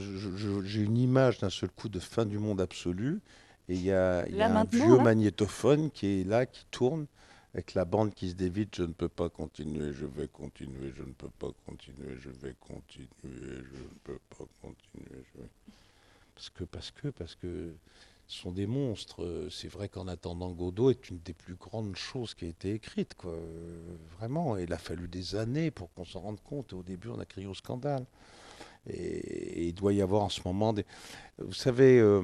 [0.64, 3.20] j'ai une image d'un seul coup de fin du monde absolu.
[3.68, 7.07] Et il y a, y un vieux là magnétophone qui est là, qui tourne,
[7.55, 11.03] avec la bande qui se dévide, je ne peux pas continuer, je vais continuer, je
[11.03, 15.24] ne peux pas continuer, je vais continuer, je ne peux pas continuer.
[15.35, 15.49] je vais-
[16.35, 17.74] Parce que, parce que, parce que
[18.39, 19.22] sont des monstres.
[19.22, 22.72] Euh, C'est vrai qu'en attendant Godot est une des plus grandes choses qui a été
[22.72, 23.33] écrite, quoi.
[23.33, 24.57] Euh, Vraiment.
[24.57, 26.72] Il a fallu des années pour qu'on s'en rende compte.
[26.72, 28.05] Au début, on a crié au scandale.
[28.89, 30.85] Et, il doit y avoir en ce moment des.
[31.39, 31.99] Vous savez.
[32.01, 32.22] euh,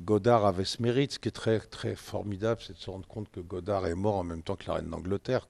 [0.00, 3.30] Godard avait ce mérite, ce qui est très, très formidable, c'est de se rendre compte
[3.30, 5.46] que Godard est mort en même temps que la reine d'Angleterre.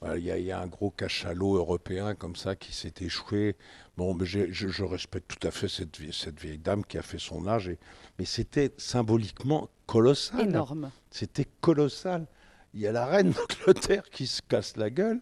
[0.00, 2.94] Voilà, Il y, a- il y a un gros cachalot européen comme ça qui s'est
[3.00, 3.56] échoué.
[3.96, 7.02] Bon, mais je, je respecte tout à fait cette, vie- cette vieille dame qui a
[7.02, 7.78] fait son âge, et-
[8.18, 10.42] mais c'était symboliquement colossal.
[10.48, 10.90] Énorme.
[11.10, 12.26] C'était colossal.
[12.78, 15.20] Il y a la reine d'Angleterre qui se casse la gueule,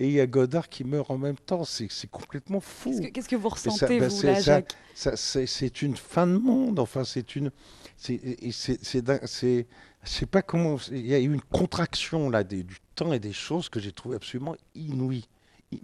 [0.00, 1.62] et il y a Godard qui meurt en même temps.
[1.62, 3.00] C'est complètement fou.
[3.14, 6.80] Qu'est-ce que, vous ressentez, bah, vous, c'est- là, Jacques c'est, une fin de monde.
[6.80, 7.52] Enfin, c'est une.
[7.96, 9.70] C'est, je
[10.04, 10.78] sais pas comment.
[10.90, 13.92] Il y a eu une contraction là des- du temps et des choses que j'ai
[13.92, 15.28] trouvé absolument inouïe,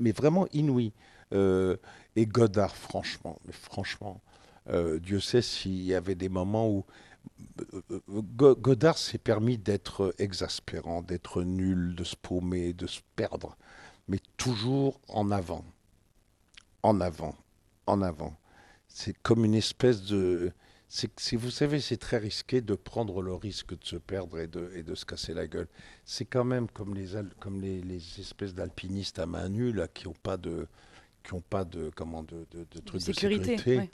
[0.00, 0.92] mais vraiment inouïe.
[1.32, 1.76] Euh,
[2.16, 4.20] et Godard, franchement, mais franchement,
[4.70, 6.84] euh, Dieu sait s'il y avait des moments où
[8.08, 13.56] Godard s'est permis d'être exaspérant, d'être nul, de se paumer, de se perdre,
[14.08, 15.64] mais toujours en avant,
[16.82, 17.36] en avant,
[17.86, 18.36] en avant.
[18.88, 20.52] C'est comme une espèce de...
[20.88, 24.70] C'est- vous savez, c'est très risqué de prendre le risque de se perdre et de,
[24.74, 25.68] et de se casser la gueule.
[26.04, 27.08] C'est quand même comme les,
[27.40, 30.66] comme les, les espèces d'alpinistes à main nue là, qui n'ont pas de,
[31.24, 33.56] qui ont pas de, comment, de, de, de trucs de Sécurité.
[33.56, 33.76] sécurité.
[33.78, 33.90] ouais.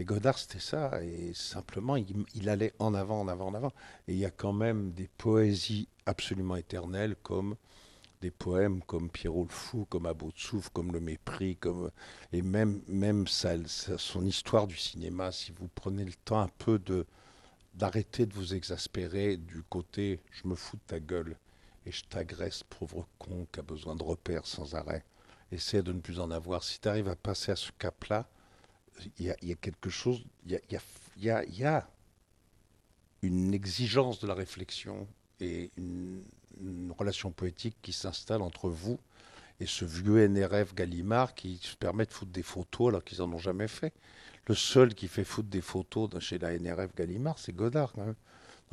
[0.00, 1.04] Et Godard, c'était ça.
[1.04, 3.72] Et simplement, il, allait en avant, en avant, en avant.
[4.08, 7.54] Et il y a quand même des poésies absolument éternelles comme
[8.22, 11.90] des poèmes comme Pierrot le Fou, comme À de souffle, comme Le Mépris, comme,
[12.32, 17.06] et même, même son histoire du cinéma, si vous prenez le temps un peu de
[17.74, 21.36] d'arrêter de vous exaspérer du côté je me fous de ta gueule
[21.86, 25.04] et je t'agresse, pauvre con qui a besoin de repères sans arrêt.
[25.52, 26.64] Essaie de ne plus en avoir.
[26.64, 28.28] Si tu arrives à passer à ce cap-là,
[29.18, 31.88] il y, a quelque chose, il y a, y a,
[33.22, 35.06] une exigence de la réflexion
[35.40, 36.22] et une,
[36.98, 38.98] relation poétique qui s'installe entre vous
[39.60, 43.32] et ce vieux NRF Gallimard qui se permet de foutre des photos alors qu'ils n'en
[43.32, 43.94] ont jamais fait.
[44.46, 47.94] Le seul qui fait foutre des photos chez la NRF Gallimard, c'est Godard.
[47.96, 48.14] Non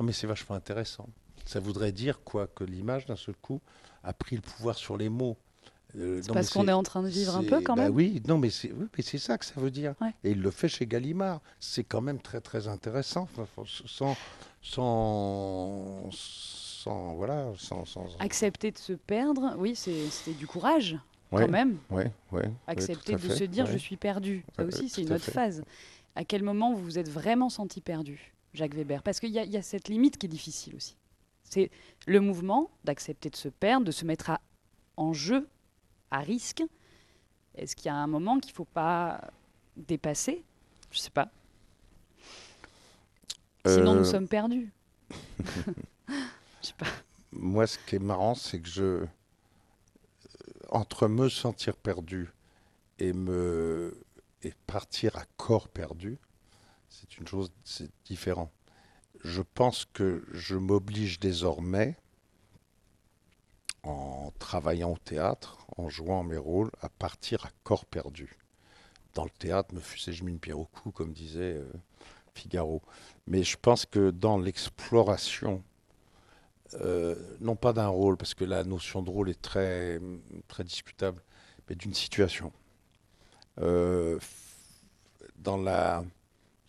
[0.04, 1.08] mais c'est vachement intéressant.
[1.48, 2.46] Ça voudrait dire quoi?
[2.46, 3.62] Que l'image, d'un seul coup,
[4.02, 5.38] a pris le pouvoir sur les mots.
[5.96, 7.94] Euh, c'est parce qu'on est en train de vivre un peu quand bah même.
[7.94, 9.94] oui, non, mais c'est ça que ça veut dire.
[10.22, 11.40] Et il le fait chez Gallimard.
[11.60, 13.28] C'est quand même très très intéressant,
[13.86, 14.16] sans
[14.60, 17.84] sans sans voilà, sans,
[18.18, 19.54] accepter de se perdre.
[19.58, 20.98] Oui, c'est du courage
[21.30, 21.78] quand même.
[21.90, 24.44] Ouais, ouais, accepter de se dire je suis perdu.
[24.56, 25.64] Ça aussi, c'est une autre phase.
[26.14, 29.02] À quel moment vous vous êtes vraiment senti perdu, Jacques Weber?
[29.02, 30.96] Parce qu'il y, y, a cette limite qui est difficile aussi.
[31.44, 31.70] C'est
[32.06, 34.40] le mouvement d'accepter de se perdre, de se mettre à,
[34.96, 35.46] en jeu
[36.10, 36.62] à risque
[37.54, 39.30] Est-ce qu'il y a un moment qu'il ne faut pas
[39.76, 40.44] dépasser?
[40.90, 41.30] Je ne sais pas.
[43.66, 44.10] Sinon, nous euh.
[44.10, 44.72] sommes perdus.
[46.08, 46.14] Je
[46.62, 46.86] sais pas.
[47.32, 48.82] Moi, ce qui est marrant, c'est que je.
[48.82, 49.06] Euh,
[50.70, 52.30] entre me sentir perdu
[52.98, 53.98] et, me,
[54.42, 56.18] et partir à corps perdu,
[56.88, 58.50] c'est une chose, c'est différent.
[59.24, 61.96] Je pense que je m'oblige désormais
[63.82, 68.36] en travaillant au théâtre, en jouant mes rôles, à partir à corps perdu.
[69.14, 71.72] Dans le théâtre, me fusais-je mis une pierre au cou, comme disait euh,
[72.34, 72.82] Figaro.
[73.26, 75.62] Mais je pense que dans l'exploration,
[76.74, 80.00] euh, non pas d'un rôle, parce que la notion de rôle est très,
[80.48, 81.22] très disputable,
[81.68, 82.52] mais d'une situation.
[83.60, 84.18] Euh,
[85.36, 86.04] dans la,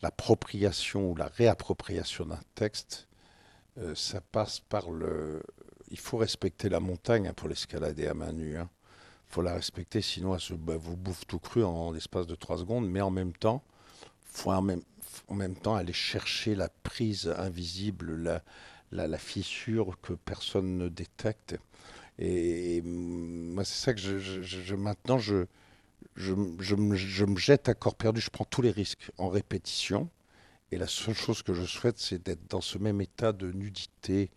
[0.01, 3.07] l'appropriation ou la réappropriation d'un texte,
[3.95, 5.41] ça passe par le,
[5.91, 8.51] il faut respecter la montagne hein, pour l'escalader à main nue.
[8.51, 8.69] Il hein.
[9.27, 12.89] faut la respecter, sinon elle vous bouffe tout cru en, l'espace de 3 secondes.
[12.89, 13.63] Mais en même temps,
[14.25, 18.41] faut en même, temps aller chercher la prise invisible,
[18.91, 21.57] la, fissure que personne ne détecte.
[22.17, 25.45] Et, moi, c'est ça que maintenant, je
[26.75, 30.09] me jette à corps perdu, je prends tous les risques en répétition.
[30.71, 34.29] Et la seule chose que je souhaite, c'est d'être dans ce même état de nudité,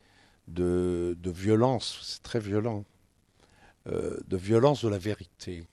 [0.48, 2.84] de, violence, c'est très violent,
[3.86, 5.64] euh, de violence de la vérité.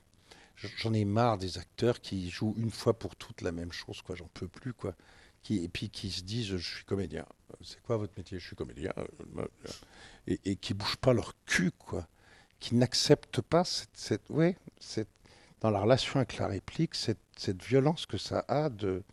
[0.55, 4.15] J'en ai marre des acteurs qui jouent une fois pour toutes la même chose, quoi.
[4.15, 4.93] J'en peux plus, quoi.
[5.41, 7.25] Qui, et puis qui se disent, je suis comédien.
[7.61, 8.39] C'est quoi votre métier?
[8.39, 8.93] Je suis comédien.
[10.27, 12.07] Et, et qui bougent pas leur cul, quoi.
[12.59, 15.07] Qui n'acceptent pas cette, ouais, cette,
[15.61, 19.03] dans la relation avec la réplique, cette, cette violence que ça a de,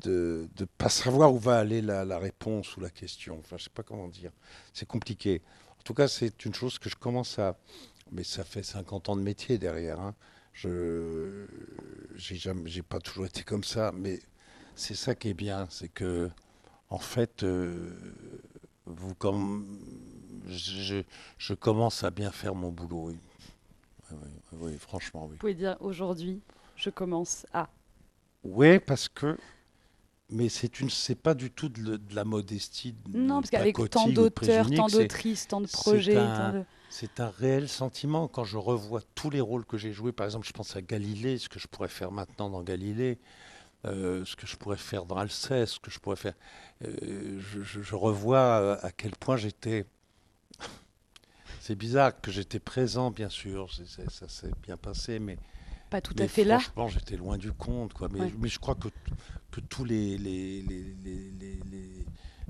[0.00, 3.38] de ne pas savoir où va aller la, réponse ou la question.
[3.38, 4.32] Enfin, je sais pas comment dire.
[4.72, 5.42] C'est compliqué.
[5.78, 7.56] En tout cas, c'est une chose que je commence à...
[8.12, 10.00] Mais ça fait 50 ans de métier derrière.
[10.00, 10.14] Hein.
[10.52, 11.46] Je
[12.14, 14.20] j'ai pas toujours été comme ça, mais
[14.74, 16.30] c'est ça qui est bien, c'est que
[16.88, 17.90] en fait, euh,
[18.86, 19.78] vous comme
[20.46, 21.02] je,
[21.36, 23.10] je, commence à bien faire mon boulot.
[23.10, 24.18] Oui,
[24.52, 25.32] oui franchement, oui.
[25.32, 26.40] Vous pouvez dire aujourd'hui,
[26.76, 27.68] je commence à.
[28.44, 29.36] Oui, parce que
[30.30, 32.94] mais c'est une, c'est pas du tout de, la modestie.
[33.12, 36.18] Non, parce qu'avec tant d'auteurs, tant d'autrices, tant de projets.
[36.88, 40.12] C'est un, réel sentiment quand je revois tous les rôles que j'ai joués.
[40.12, 43.18] Par exemple, je pense à Galilée, ce que je pourrais faire maintenant dans Galilée,
[43.84, 46.34] euh, ce que je pourrais faire dans Alceste, ce que je pourrais faire.
[46.84, 49.84] Euh, je, revois à quel point j'étais.
[51.60, 53.68] C'est bizarre que j'étais présent, bien sûr,
[54.08, 55.36] ça s'est bien passé, mais
[55.90, 56.58] pas tout à fait là.
[56.58, 57.92] Franchement, j'étais loin du compte.
[57.92, 58.08] Quoi.
[58.12, 58.88] Mais, mais je crois que,
[59.50, 60.94] que tous les, les, les,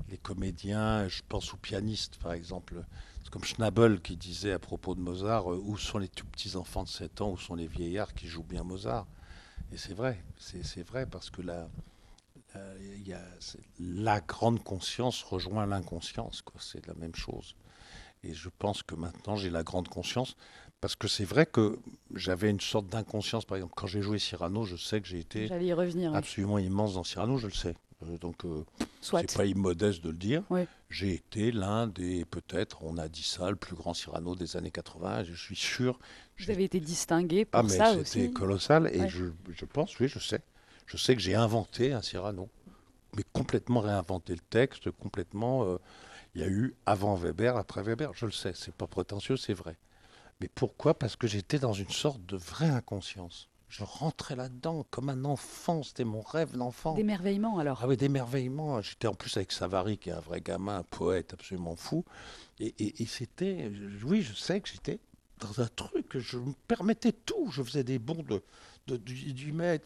[0.09, 2.83] les, comédiens, je pense aux pianistes par exemple,
[3.23, 6.55] c'est comme Schnabel qui disait à propos de Mozart, euh, où sont les tout petits
[6.55, 9.05] enfants de 7 ans, où sont les vieillards qui jouent bien Mozart?
[9.71, 11.67] Et c'est vrai, c'est vrai parce que la,
[13.05, 13.21] y a,
[13.79, 17.55] la grande conscience rejoint l'inconscience, c'est la même chose.
[18.23, 20.35] Et je pense que maintenant j'ai la grande conscience
[20.81, 21.79] parce que c'est vrai que
[22.13, 23.45] j'avais une sorte d'inconscience.
[23.45, 25.49] Par exemple, quand j'ai joué Cyrano, je sais que j'ai été
[26.13, 27.75] absolument immense dans Cyrano, je le sais.
[28.03, 28.63] Euh, donc, euh,
[29.01, 30.43] c'est pas immodeste de le dire.
[30.89, 34.71] J'ai été l'un des, peut-être, on a dit ça, le plus grand Cyrano des années
[34.71, 35.23] 80.
[35.23, 35.99] Je suis sûr.
[36.37, 38.11] Vous avez été distingué pour ah, ça aussi.
[38.11, 38.89] C'était colossal.
[38.93, 40.41] Et je, je, pense, oui, je sais.
[40.85, 42.49] Je sais que j'ai inventé un Cyrano,
[43.15, 45.65] mais complètement réinventé le texte, complètement.
[45.65, 45.77] Euh,
[46.35, 48.11] il y a eu avant Weber, après Weber.
[48.13, 48.51] Je le sais.
[48.53, 49.75] C'est pas prétentieux, c'est vrai.
[50.39, 50.93] Mais pourquoi?
[50.97, 53.49] Parce que j'étais dans une sorte de vraie inconscience.
[53.69, 56.93] Je rentrais là-dedans comme un enfant, c'était mon rêve d'enfant.
[56.93, 58.81] D'émerveillement alors Ah oui, d'émerveillement.
[58.81, 62.05] J'étais en plus avec Savary, qui est un vrai gamin, un poète absolument fou.
[62.59, 63.69] Et, et- et c'était,
[64.05, 64.99] oui, je sais que j'étais
[65.39, 67.49] dans un truc, je me permettais tout.
[67.51, 68.41] Je faisais des bons de,
[68.87, 69.85] de, du maître.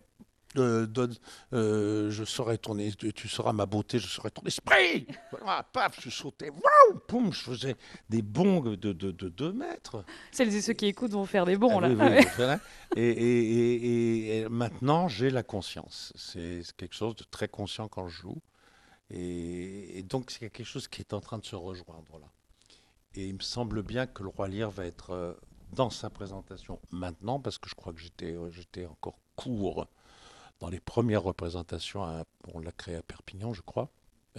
[0.58, 2.78] Euh, je saurais ton
[3.16, 5.08] tu seras ma beauté, je serai ton esprit.
[5.32, 7.76] Voilà, paf, je sautais, waouh, poum, je faisais
[8.10, 10.04] des bonds de, de, de 2 mètres.
[10.32, 11.90] Celles et ceux qui écoutent vont faire des bons Ah là.
[11.90, 12.60] oui, oui, voilà.
[12.96, 16.12] Et, et- et- et- et maintenant, j'ai la conscience.
[16.16, 18.42] C'est quelque chose de très conscient quand je joue.
[19.10, 22.28] Et, donc, c'est quelque chose qui est en train de se rejoindre là.
[23.16, 25.34] Et il me semble bien que le Roi Lear va être euh,
[25.74, 29.88] dans sa présentation maintenant, parce que je crois que j'étais euh, j'étais encore court
[30.62, 32.06] dans les premières représentations.
[32.54, 33.90] on l'a créé à Perpignan, je crois.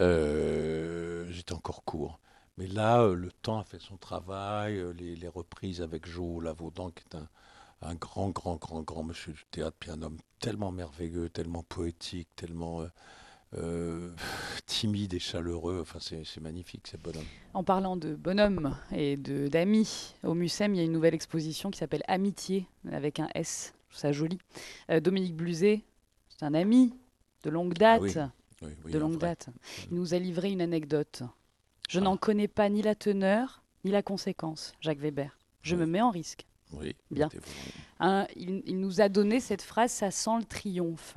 [0.01, 2.19] Euh, j'étais encore court.
[2.59, 4.79] Mais là, euh, le temps a fait son travail.
[4.79, 7.19] euh, Les, les reprises avec Joe Lavaudan, qui est
[7.83, 12.29] un, grand, grand, grand, grand monsieur du théâtre, puis un homme tellement merveilleux, tellement poétique,
[12.37, 12.85] tellement
[14.67, 15.81] timide et chaleureux.
[15.83, 17.27] Enfin, c'est magnifique, ce bonhomme.
[17.53, 21.79] En parlant de bonhomme et d'amis, au Mucem, il y a une nouvelle exposition qui
[21.79, 23.75] s'appelle Amitié, avec un S.
[23.89, 24.39] Je trouve ça joli.
[24.89, 25.83] Dominique Bluzet,
[26.43, 26.93] c'est un ami
[27.45, 28.03] de longue date.
[28.03, 29.47] Oui, oui, de longue date.
[29.91, 31.23] Il nous a livré une anecdote.
[31.89, 32.03] Je Ah.
[32.03, 35.39] n'en connais pas ni la teneur, ni la conséquence, Jacques Weber.
[35.63, 36.45] Je me mets en risque.
[36.73, 37.29] Oui, Bien.
[38.01, 41.17] Hein, il, il nous a donné cette phrase, ça sent le triomphe,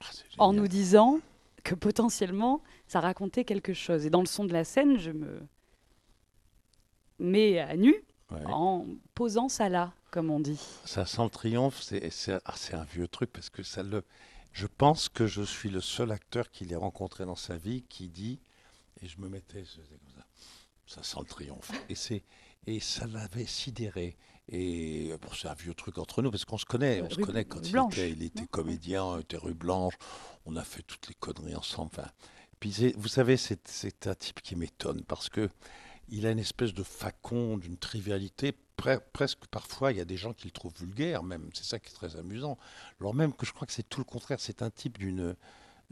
[0.00, 0.06] Ah,
[0.38, 1.18] en nous disant
[1.62, 4.06] que potentiellement, ça racontait quelque chose.
[4.06, 5.42] Et dans le son de la scène, je me
[7.18, 7.94] mets à nu
[8.30, 8.40] Ouais.
[8.46, 8.86] en
[9.16, 10.60] posant ça là, comme on dit.
[10.84, 11.82] Ça sent le triomphe,
[12.44, 14.04] ah, c'est un vieux truc parce que ça le.
[14.52, 18.08] Je pense que je suis le seul acteur qu'il ait rencontré dans sa vie qui
[18.08, 18.40] dit,
[19.00, 20.26] et je me mettais, je faisais comme ça,
[20.86, 21.70] ça sent le triomphe.
[21.88, 22.24] Et c'est
[22.66, 24.16] et ça l'avait sidéré.
[24.48, 27.44] Et bon, c'est un vieux truc entre nous parce qu'on se connaît, on se connaît
[27.44, 29.94] quand il était, il était non comédien, il était rue Blanche,
[30.44, 31.90] on a fait toutes les conneries ensemble.
[31.94, 32.10] Enfin,
[32.58, 35.48] puis vous savez, c'est c'est un type qui m'étonne parce que
[36.08, 38.52] il a une espèce de facon, d'une trivialité.
[38.80, 41.48] Pre- presque parfois, il y a des gens qui le trouvent vulgaire, même.
[41.52, 42.58] C'est ça qui est très amusant.
[43.00, 44.38] Alors même que je crois que c'est tout le contraire.
[44.40, 45.34] C'est un type d'une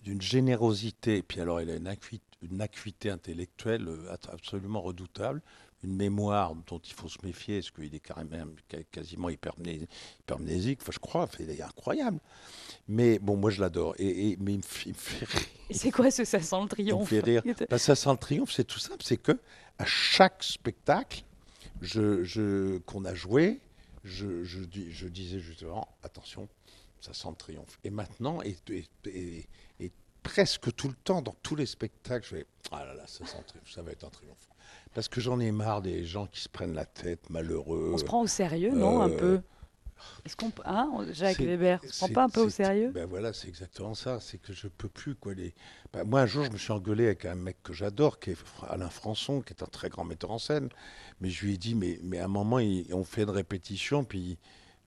[0.04, 1.16] d'une générosité.
[1.16, 5.42] Et puis alors, il a une acuité, une acuité intellectuelle euh, absolument redoutable,
[5.82, 9.88] une mémoire dont il faut se méfier, parce qu'il est carrément ca- quasiment hypermné-
[10.20, 10.78] hypermnésique.
[10.82, 12.20] Enfin, je crois, il est incroyable.
[12.86, 13.96] Mais bon, moi, je l'adore.
[13.98, 15.46] Et, et- mais il me, fait- il me fait rire.
[15.72, 17.08] C'est quoi ce ça sent le triomphe?
[17.08, 17.42] fait rire.
[17.68, 19.32] Bah, ça sent le triomphe, c'est tout simple, c'est que
[19.78, 21.24] à chaque spectacle
[21.82, 23.60] je, je- qu'on a joué,
[24.04, 26.48] je, je, dis- je disais justement, attention,
[27.00, 27.78] ça sent le triomphe.
[27.84, 29.48] Et maintenant, et, et- et-
[29.80, 33.24] et presque tout le temps, dans tous les spectacles, je fais, ah là là, ça
[33.26, 34.48] sent le triomphe, ça va être un triomphe.
[34.94, 37.90] Parce que j'en ai marre des gens qui se prennent la tête, malheureux.
[37.92, 39.40] On se prend au sérieux, non, un euh, peu?
[40.24, 43.32] Est-ce qu'on, hein, Jacques Weber, on se prend pas un peu au sérieux Ben voilà,
[43.32, 44.20] c'est exactement ça.
[44.20, 45.34] C'est que je peux plus quoi.
[45.34, 45.54] Les...
[45.92, 48.36] ben, moi, un jour, je me suis engueulé avec un mec que j'adore, qui est
[48.68, 50.68] Alain Françon, qui est un très grand metteur en scène.
[51.20, 54.04] Mais je lui ai dit, mais, mais à un moment, il- on fait une répétition,
[54.04, 54.38] puis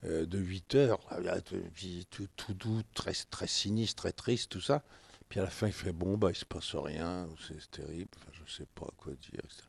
[0.04, 1.38] euh, de 8 heures, là,
[1.74, 4.82] puis tout, tout doux, très, très sinistre, très triste, tout ça.
[5.28, 8.10] Puis à la fin, il fait, bon, bah, il se passe rien, c'est c'est terrible,
[8.18, 9.40] enfin, je sais pas quoi dire.
[9.44, 9.62] etc.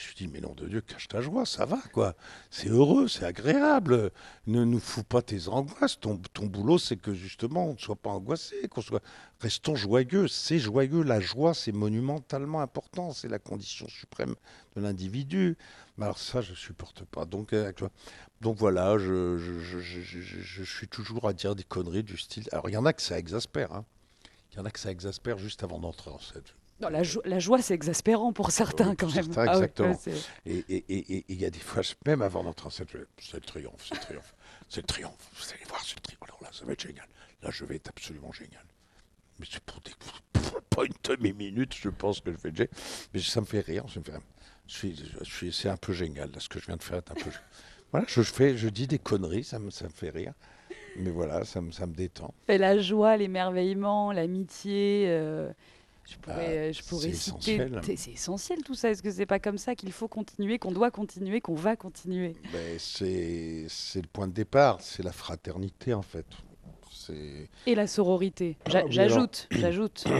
[0.00, 2.14] Je lui dis, mais nom de Dieu, cache ta joie, ça va, quoi.
[2.50, 4.12] C'est heureux, c'est agréable.
[4.46, 5.98] Ne nous fous pas tes angoisses.
[5.98, 9.02] Ton, ton boulot, c'est que justement, on ne soit pas angoissé, qu'on soit.
[9.40, 10.28] Restons joyeux.
[10.28, 11.02] C'est joyeux.
[11.02, 13.12] La joie, c'est monumentalement important.
[13.12, 14.36] C'est la condition suprême
[14.76, 15.56] de l'individu.
[16.00, 17.24] Alors ça, je supporte pas.
[17.24, 17.72] Donc, euh,
[18.40, 19.80] donc voilà, je, je- je-
[20.20, 22.48] je suis toujours à dire des conneries du style.
[22.52, 23.72] Alors il y en a que ça exaspère.
[23.72, 23.84] hein.
[24.52, 26.42] Il y en a que ça exaspère juste avant d'entrer en scène.
[26.80, 29.24] Non, la, jo- la joie, c'est exaspérant pour certains oui, quand pour même.
[29.32, 29.98] certains, Ah exactement.
[30.46, 33.34] Et et- et- et il y a des fois, même avant d'entrer en fais, c'est
[33.34, 34.34] le triomphe, c'est le triomphe,
[34.68, 35.30] c'est le triomphe.
[35.34, 36.22] Vous allez voir, c'est le triomphe.
[36.22, 37.06] Alors là, ça va être génial.
[37.42, 38.64] Là, je vais être absolument génial.
[39.40, 39.92] Mais c'est pour, des,
[40.32, 42.70] pour pas une demi-minute, je pense que je vais être.
[43.12, 44.20] Mais ça me fait rire, ça me fait rire.
[44.66, 46.98] Je suis, je suis, c'est un peu génial, là, ce que je viens de faire
[46.98, 47.30] est un peu...
[47.90, 50.34] Voilà, je, fais, je dis des conneries, ça me, ça me fait rire.
[50.98, 52.34] Mais voilà, ça me, ça me détend.
[52.48, 55.06] Et la joie, l'émerveillement, l'amitié.
[55.08, 55.50] euh,
[56.10, 57.54] je pourrais, je pourrais c'est citer.
[57.56, 57.80] essentiel.
[57.96, 58.90] C'est essentiel tout ça.
[58.90, 62.34] Est-ce que c'est pas comme ça qu'il faut continuer, qu'on doit continuer, qu'on va continuer?
[62.52, 66.26] Ben, c'est c'est le point de départ, c'est la fraternité, en fait.
[66.90, 67.48] C'est...
[67.66, 68.56] Et la sororité.
[68.68, 70.04] J'a- Ah J'ajoute, j'ajoute.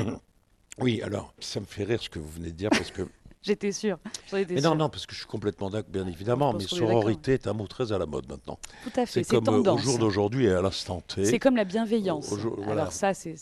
[0.80, 3.02] Oui, alors, ça me fait rire ce que vous venez de dire, parce que
[3.48, 3.98] J'étais sûr.
[4.30, 6.52] Mais non, non, parce que je suis complètement d'accord, bien évidemment.
[6.52, 8.58] Mais sororité est un mot très à la mode maintenant.
[8.84, 9.24] Tout à fait.
[9.24, 11.24] C'est comme euh, au jour d'aujourd'hui et à l'instant T.
[11.24, 12.30] C'est comme la bienveillance.
[12.68, 13.32] Alors ça, c'est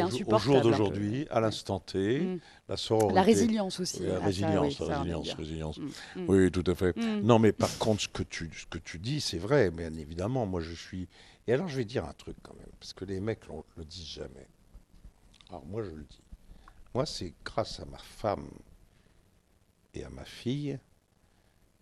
[0.00, 0.34] insupportable.
[0.34, 2.40] Au jour d'aujourd'hui, à l'instant T, mm.
[2.68, 3.14] la sororité.
[3.14, 4.00] La résilience aussi.
[4.00, 5.78] la ah, résilience, la résilience, résilience.
[5.78, 5.84] Mm,
[6.16, 6.24] mm.
[6.28, 6.96] Oui, tout à fait.
[7.22, 9.70] Non, mais par contre, ce que tu, ce que tu dis, c'est vrai.
[9.70, 11.06] Bien évidemment, moi, je suis.
[11.46, 13.84] Et alors, je vais dire un truc quand même, parce que les mecs ne le
[13.84, 14.48] disent jamais.
[15.50, 16.20] Alors, moi, je le dis.
[16.92, 18.48] Moi, c'est grâce à ma femme
[19.96, 20.78] et à ma fille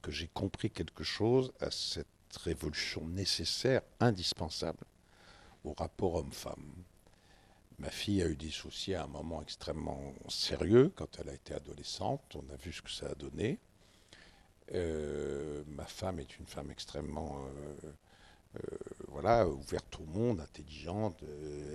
[0.02, 2.06] que j'ai compris quelque chose à cette
[2.42, 4.84] révolution nécessaire, indispensable
[5.64, 6.84] au rapport homme-femme.
[7.78, 11.54] Ma fille a eu des soucis à un moment extrêmement sérieux quand elle a été
[11.54, 12.36] adolescente.
[12.36, 13.58] On a vu ce que ça a donné.
[14.72, 17.90] Euh, ma femme est une femme extrêmement euh,
[18.56, 18.76] euh,
[19.08, 21.22] voilà, ouverte au monde, intelligente,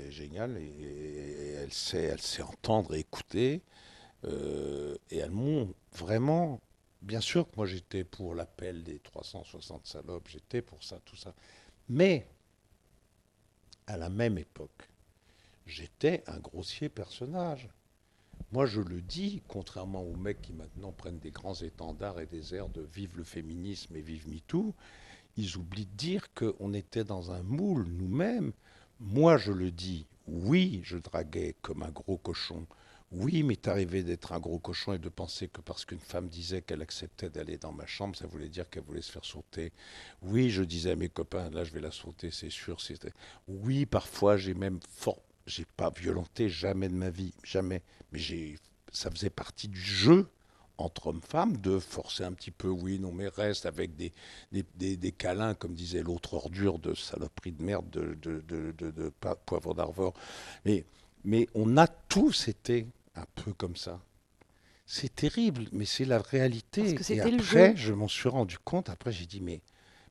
[0.09, 3.61] géniale, et, elle, sait, elle sait entendre et écouter.
[4.25, 6.59] Et elles m'ont vraiment,
[7.01, 11.33] bien sûr que moi j'étais pour l'appel des 360 salopes, j'étais pour ça, tout ça.
[11.87, 12.27] Mais,
[13.87, 14.89] à la même époque,
[15.65, 17.69] j'étais un grossier personnage.
[18.51, 22.55] Moi, je le dis, contrairement aux mecs qui maintenant prennent des grands étendards et des
[22.55, 24.73] airs de vive le féminisme et vive MeToo,
[25.37, 28.53] ils oublient de dire qu'on était dans un moule nous-mêmes.
[28.99, 32.65] Moi, je le dis, oui, je draguais comme un gros cochon.
[33.11, 36.61] Oui, m'est arrivé d'être un gros cochon et de penser que parce qu'une femme disait
[36.61, 39.71] qu'elle acceptait d'aller dans ma chambre, ça voulait dire qu'elle voulait se faire sauter.
[40.21, 42.77] Oui, je disais à mes copains, là je vais la sauter, c'est sûr.
[43.47, 47.81] Oui, parfois j'ai même fort, j'ai pas violenté jamais de ma vie, jamais.
[48.11, 48.19] Mais
[48.91, 50.27] ça faisait partie du jeu
[50.77, 54.13] entre hommes-femmes de forcer un petit peu, oui, non, mais reste avec des,
[54.51, 59.11] des, des, câlins, comme disait l'autre ordure de saloperie de merde de, de, de, de
[59.45, 60.13] poivre d'Arvor.
[60.63, 60.85] Mais,
[61.25, 62.87] mais on a tous été
[63.19, 63.99] un peu comme ça.
[64.85, 66.95] C'est terrible, mais c'est la réalité.
[67.09, 68.89] et après, je m'en suis rendu compte.
[68.89, 69.61] Après, j'ai dit, mais,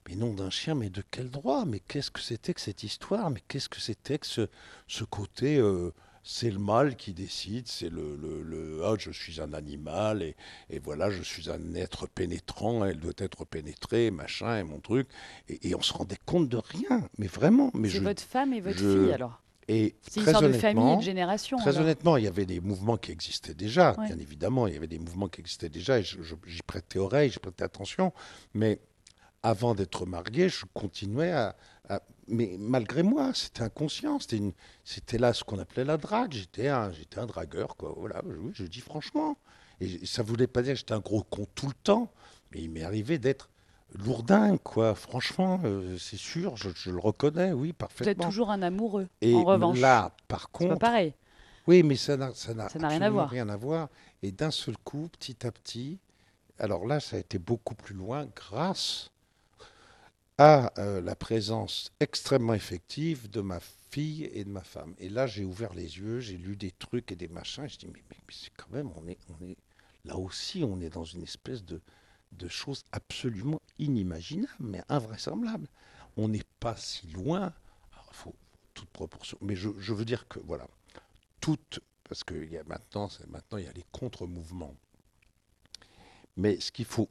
[0.07, 1.65] mais nom d'un chien, mais de quel droit?
[1.65, 3.31] Mais qu'est-ce que c'était que cette histoire?
[3.31, 4.49] Mais qu'est-ce que c'était que ce,
[4.87, 5.93] ce côté euh,
[6.23, 10.37] c'est le mal qui décide, c'est le, le, ah, je suis un animal et,
[10.69, 15.09] et, voilà, je suis un être pénétrant, elle doit être pénétrée, machin, et mon truc.
[15.49, 17.71] Et, on se rendait compte de rien, mais vraiment.
[17.73, 20.97] Mais c'est votre femme et votre fille alors et c'est une sorte de famille et
[20.97, 21.59] de génération.
[21.59, 24.87] Très honnêtement, il y avait des mouvements qui existaient déjà, bien évidemment, il y avait
[24.87, 28.13] des mouvements qui existaient déjà, et j'y prêtais oreille, j'y prêtais attention,
[28.55, 28.81] mais
[29.43, 31.55] avant d'être marié, je continuais à,
[32.27, 34.19] Mais malgré moi, c'était inconscient,
[34.85, 38.69] c'était là ce qu'on appelait la drague, j'étais un, un dragueur, quoi, voilà, je, je
[38.69, 39.39] dis franchement.
[39.81, 42.11] Et ça ne voulait pas dire que j'étais un gros con tout le temps,
[42.51, 43.49] mais il m'est arrivé d'être
[43.95, 44.95] lourdin, quoi.
[44.95, 48.05] Franchement, euh, c'est sûr, je, le reconnais, oui, parfaitement.
[48.05, 49.79] Vous êtes toujours un amoureux, Et en revanche.
[49.79, 50.75] là, par contre...
[50.75, 51.15] Pas pareil.
[51.67, 53.29] Oui, mais ça n'a rien, à voir.
[53.29, 53.89] rien à voir.
[54.23, 55.99] Et d'un seul coup, petit à petit,
[56.59, 59.11] alors là, ça a été beaucoup plus loin grâce
[60.39, 63.61] à euh, la présence extrêmement effective de ma
[63.91, 64.95] fille et de ma femme.
[64.99, 67.79] Et là, j'ai ouvert les yeux, j'ai lu des trucs et des machins, et je
[67.79, 69.57] dis, mais, mais, mais c'est quand même, on est, on est,
[70.05, 71.81] là aussi, on est dans une espèce de,
[72.33, 75.69] de choses absolument inimaginables, mais invraisemblables.
[76.17, 77.53] On n'est pas si loin.
[78.11, 78.35] il faut
[78.75, 79.39] toute proportion.
[79.41, 80.67] Mais je, veux dire que, voilà,
[81.41, 81.81] toute.
[82.05, 84.75] Parce que y a maintenant, maintenant, il y a les contre-mouvements.
[86.37, 87.09] Mais ce qu'il faut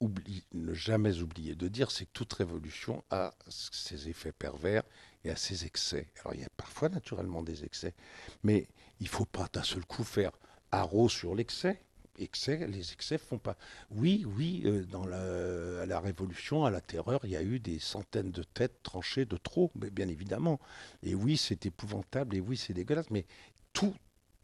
[0.00, 4.82] ne jamais oublier de dire, c'est que toute révolution a ses effets pervers
[5.24, 6.08] et a ses excès.
[6.20, 7.94] Alors, il y a parfois naturellement des excès,
[8.42, 8.68] mais
[9.00, 10.32] il ne faut pas d'un seul coup faire
[10.72, 11.82] haro sur l'excès
[12.22, 13.56] excès, les excès font pas.
[13.90, 17.58] Oui, oui, euh, dans la, à la Révolution, à la Terreur, il y a eu
[17.58, 20.60] des centaines de têtes tranchées de trop, mais bien évidemment.
[21.02, 23.26] Et oui, c'est épouvantable, et oui, c'est dégueulasse, mais
[23.72, 23.94] tout,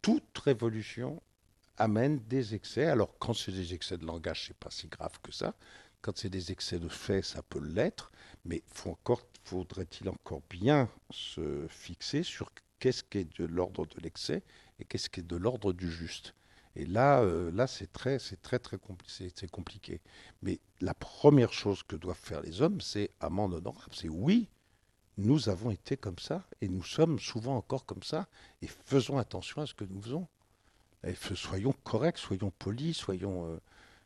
[0.01, 1.21] toute révolution
[1.77, 2.85] amène des excès.
[2.85, 5.55] Alors, quand c'est des excès de langage, c'est pas si grave que ça.
[6.01, 8.11] Quand c'est des excès de fait, ça peut l'être,
[8.45, 8.63] mais
[9.43, 14.43] faudrait-il encore bien se fixer sur qu'est-ce qui est de l'ordre de l'excès
[14.79, 16.33] et qu'est-ce qui est de l'ordre du juste.
[16.77, 19.99] Et là, euh, là c'est très, c'est très, très c'est compliqué.
[20.43, 23.95] Mais la première chose que doivent faire les hommes, c'est amende honorable.
[23.95, 24.47] C'est oui,
[25.17, 28.27] nous avons été comme ça et nous sommes souvent encore comme ça.
[28.61, 30.27] Et faisons attention à ce que nous faisons.
[31.33, 33.59] Soyons corrects, soyons polis, soyons, euh,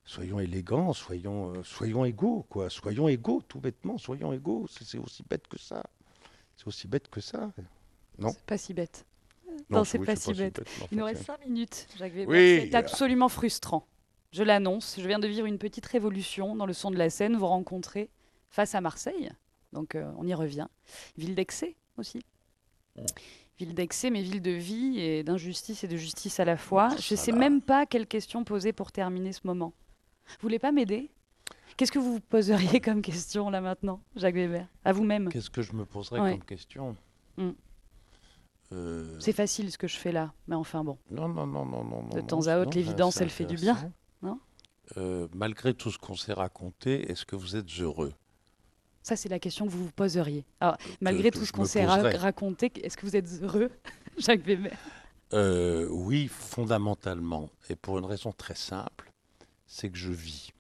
[0.06, 2.70] soyons élégants, soyons, euh, soyons égaux, quoi.
[2.70, 4.66] Soyons égaux, tout bêtement, soyons égaux.
[4.70, 5.84] C'est aussi bête que ça.
[6.56, 7.52] C'est aussi bête que ça.
[8.18, 8.30] Non.
[8.30, 9.06] C'est pas si bête.
[9.72, 10.62] Non, c'est pas, si bête.
[10.92, 12.30] Il nous reste 5 minutes, Jacques Weber.
[12.30, 12.68] Oui.
[12.70, 13.88] C'est absolument frustrant.
[14.32, 17.36] Je l'annonce, je viens de vivre une petite révolution dans le son de la scène.
[17.36, 18.10] Vous rencontrez
[18.50, 19.30] face à Marseille,
[19.74, 20.68] donc euh, on y revient.
[21.18, 22.22] Ville d'excès aussi.
[23.60, 26.90] Ville d'excès, mais ville de vie et d'injustice et de justice à la fois.
[27.00, 29.74] Je ne sais même pas quelle question poser pour terminer ce moment.
[30.28, 31.12] Vous voulez pas m'aider?
[31.78, 34.68] Qu'est-ce que vous vous poseriez comme question là maintenant, Jacques Weber?
[34.84, 36.96] À vous-même Qu'est-ce que je me poserais comme question?
[37.38, 37.52] Hmm.
[38.72, 40.98] Euh, C'est facile ce que je fais là, mais enfin bon.
[41.10, 42.08] Non, non, non, non, non.
[42.10, 43.92] De temps à autre, l'évidence, elle fait du bien,
[44.22, 44.40] non?
[44.98, 48.14] Euh, Malgré tout ce qu'on s'est raconté, est-ce que vous êtes heureux?
[49.04, 50.46] Ça, c'est la question que vous vous poseriez.
[50.60, 53.72] Alors, malgré tout ce qu'on s'est raconté, est-ce que vous êtes heureux,
[54.18, 54.78] Jacques Weber?
[55.34, 57.50] Euh, Oui, fondamentalement.
[57.70, 59.12] Et pour une raison très simple,
[59.66, 60.52] c'est que je vis.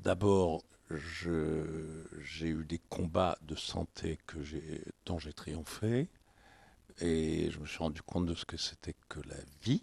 [0.00, 4.38] D'abord, j'ai eu des combats de santé que
[5.06, 6.08] dont j'ai triomphé.
[7.00, 9.82] Et je me suis rendu compte de ce que c'était que la vie.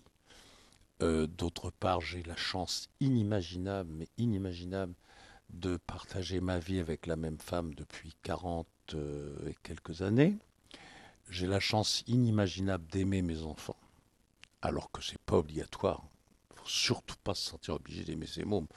[1.02, 4.94] Euh, d'autre part, j'ai la chance inimaginable, mais inimaginable,
[5.50, 10.38] de partager ma vie avec la même femme depuis 40 euh, et quelques années.
[11.30, 13.80] J'ai la chance inimaginable d'aimer mes enfants,
[14.62, 16.04] alors que c'est pas obligatoire.
[16.52, 18.68] Il faut surtout pas se sentir obligé d'aimer ses mômes.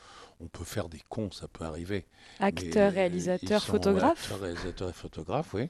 [0.41, 2.07] On peut faire des cons, ça peut arriver.
[2.41, 4.25] Acteur, réalisateur, photographe.
[4.25, 5.69] Acteur, réalisateur et photographe, oui.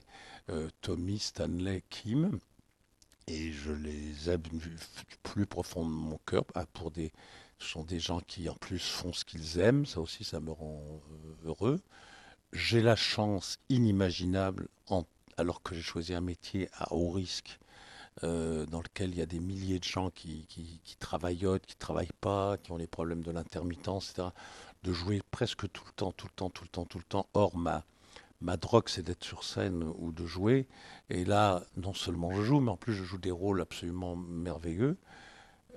[0.51, 2.39] Euh, Tommy, Stanley, Kim.
[3.27, 4.77] Et je les aime du
[5.23, 7.13] plus profond de mon cœur ah, pour des,
[7.59, 10.51] ce sont des gens qui en plus font ce qu'ils aiment, ça aussi ça me
[10.51, 11.81] rend euh, heureux.
[12.53, 14.69] J'ai la chance inimaginable,
[15.37, 17.59] alors que j'ai choisi un métier à haut risque,
[18.23, 21.75] euh, dans lequel il y a des milliers de gens qui, qui, qui travaillent, qui
[21.75, 24.29] ne travaillent pas, qui ont les problèmes de l'intermittence, etc.,
[24.85, 27.27] de jouer presque tout le temps, tout le temps, tout le temps, tout le temps.
[27.35, 27.85] Or, ma,
[28.41, 30.67] ma drogue, c'est d'être sur scène ou de jouer.
[31.11, 34.97] Et là, non seulement je joue, mais en plus je joue des rôles absolument merveilleux.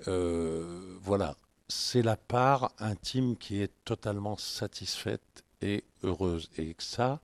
[0.06, 1.36] Euh, voilà,
[1.68, 6.50] c'est la part intime qui est totalement satisfaite et heureuse.
[6.56, 7.20] Et ça,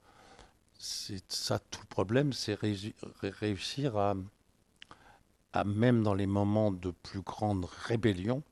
[0.79, 4.15] c'est ça tout le problème, c'est réussir à,
[5.65, 8.43] même dans les moments de plus grande rébellion,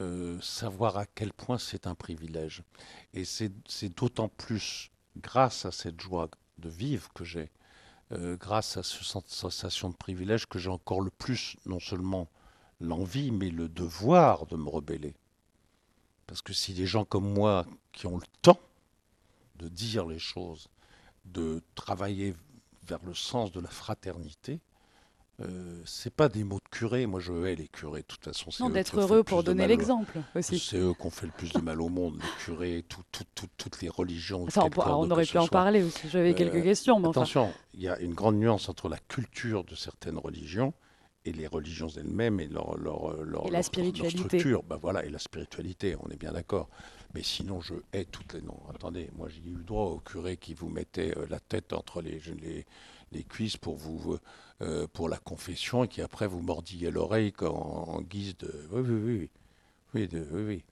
[0.00, 2.62] euh, savoir à quel point c'est un privilège.
[3.14, 3.52] Et c'est
[3.96, 7.50] d'autant plus grâce à cette joie de vivre que j'ai,
[8.12, 12.28] euh, grâce à cette sensation de privilège que j'ai encore le plus, non seulement
[12.80, 15.14] l'envie, mais le devoir de me rebeller.
[16.26, 18.60] Parce que si des gens comme moi, qui ont le temps
[19.56, 20.68] de dire les choses,
[21.24, 22.34] de travailler
[22.86, 24.60] vers le sens de la fraternité,
[25.40, 27.06] euh, c'est pas des mots de curé.
[27.06, 28.02] Moi, je hais les curés.
[28.02, 30.58] De toute façon, non, d'être heureux pour donner l'exemple aussi.
[30.58, 33.88] C'est eux qui ont fait le plus de mal au monde, les curés, toutes les
[33.88, 34.44] religions.
[34.44, 36.08] Enfin, on, aurait pu en parler aussi.
[36.08, 37.00] J'avais quelques euh, questions.
[37.00, 40.72] Mais attention, il y a une grande nuance entre la culture de certaines religions
[41.24, 44.18] et les religions elles-mêmes et leur, leur, leur, la spiritualité.
[44.38, 44.62] structure.
[44.62, 46.68] Ben voilà, et la spiritualité, on est bien d'accord.
[47.14, 48.60] Mais sinon, je hais toutes les noms.
[48.74, 52.20] Attendez, moi j'ai eu droit au curé qui vous mettait euh, la tête entre les,
[52.42, 52.66] les,
[53.12, 54.18] les cuisses pour, vous,
[54.62, 58.52] euh, pour la confession et qui après vous mordillait l'oreille en, guise de.
[58.72, 59.30] Oui, oui, oui.
[59.94, 60.64] Oui, oui, oui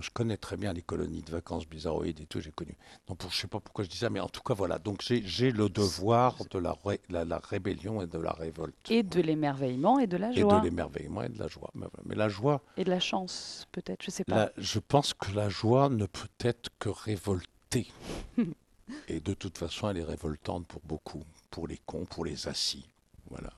[0.00, 2.76] je connais très bien les colonies de vacances bizarroïdes et tout, j'ai connu.
[3.06, 4.78] Donc, pour, je ne sais pas pourquoi je dis ça, mais en tout cas, voilà.
[4.78, 8.74] Donc, j'ai le devoir de la, la, rébellion et de la révolte.
[8.90, 10.56] Et de l'émerveillement et de la joie.
[10.56, 11.70] Et de l'émerveillement et de la joie.
[12.04, 12.62] Mais, la joie.
[12.76, 14.50] Et de la chance, peut-être, je ne sais pas.
[14.56, 17.88] je pense que la joie ne peut être que révoltée.
[19.08, 21.22] et de toute façon, elle est révoltante pour beaucoup.
[21.50, 22.88] Pour les cons, pour les assis.
[23.30, 23.50] Voilà.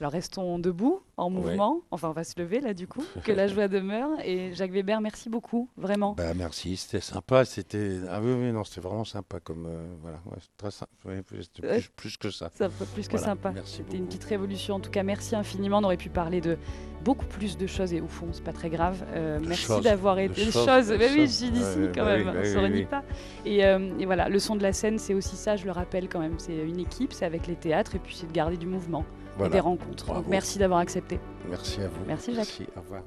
[0.00, 1.82] Alors restons debout, en mouvement.
[1.92, 3.04] Enfin, on va se lever là du coup.
[3.22, 4.10] Que la joie demeure.
[4.24, 6.14] Et Jacques Weber, merci beaucoup, vraiment.
[6.14, 7.44] Bah, merci, c'était sympa.
[7.44, 10.18] C'était ah oui, oui, non, c'était vraiment sympa comme euh, voilà,
[10.56, 10.90] très sympa.
[11.24, 11.48] plus,
[11.94, 12.50] plus, que ça.
[12.54, 13.54] Ça plus que sympa.
[13.64, 14.74] C'était une petite révolution.
[14.76, 15.78] En tout cas, merci infiniment.
[15.78, 16.58] On aurait pu parler de
[17.04, 19.04] beaucoup plus de choses et au fond, c'est pas très grave.
[19.14, 20.46] Euh, merci d'avoir été.
[20.46, 20.90] Des choses.
[20.90, 22.32] Mais oui, je suis d'ici quand même.
[22.36, 23.04] on se renie pas.
[23.44, 25.54] Et, euh, et voilà, le son de la scène, c'est aussi ça.
[25.54, 26.38] Je le rappelle quand même.
[26.38, 29.04] C'est une équipe, c'est avec les théâtres et puis c'est de garder du mouvement
[29.50, 30.06] des rencontres.
[30.28, 31.18] merci d'avoir accepté.
[31.48, 32.04] Merci à vous.
[32.06, 32.56] Merci Jacques.
[32.58, 33.02] Merci, au revoir.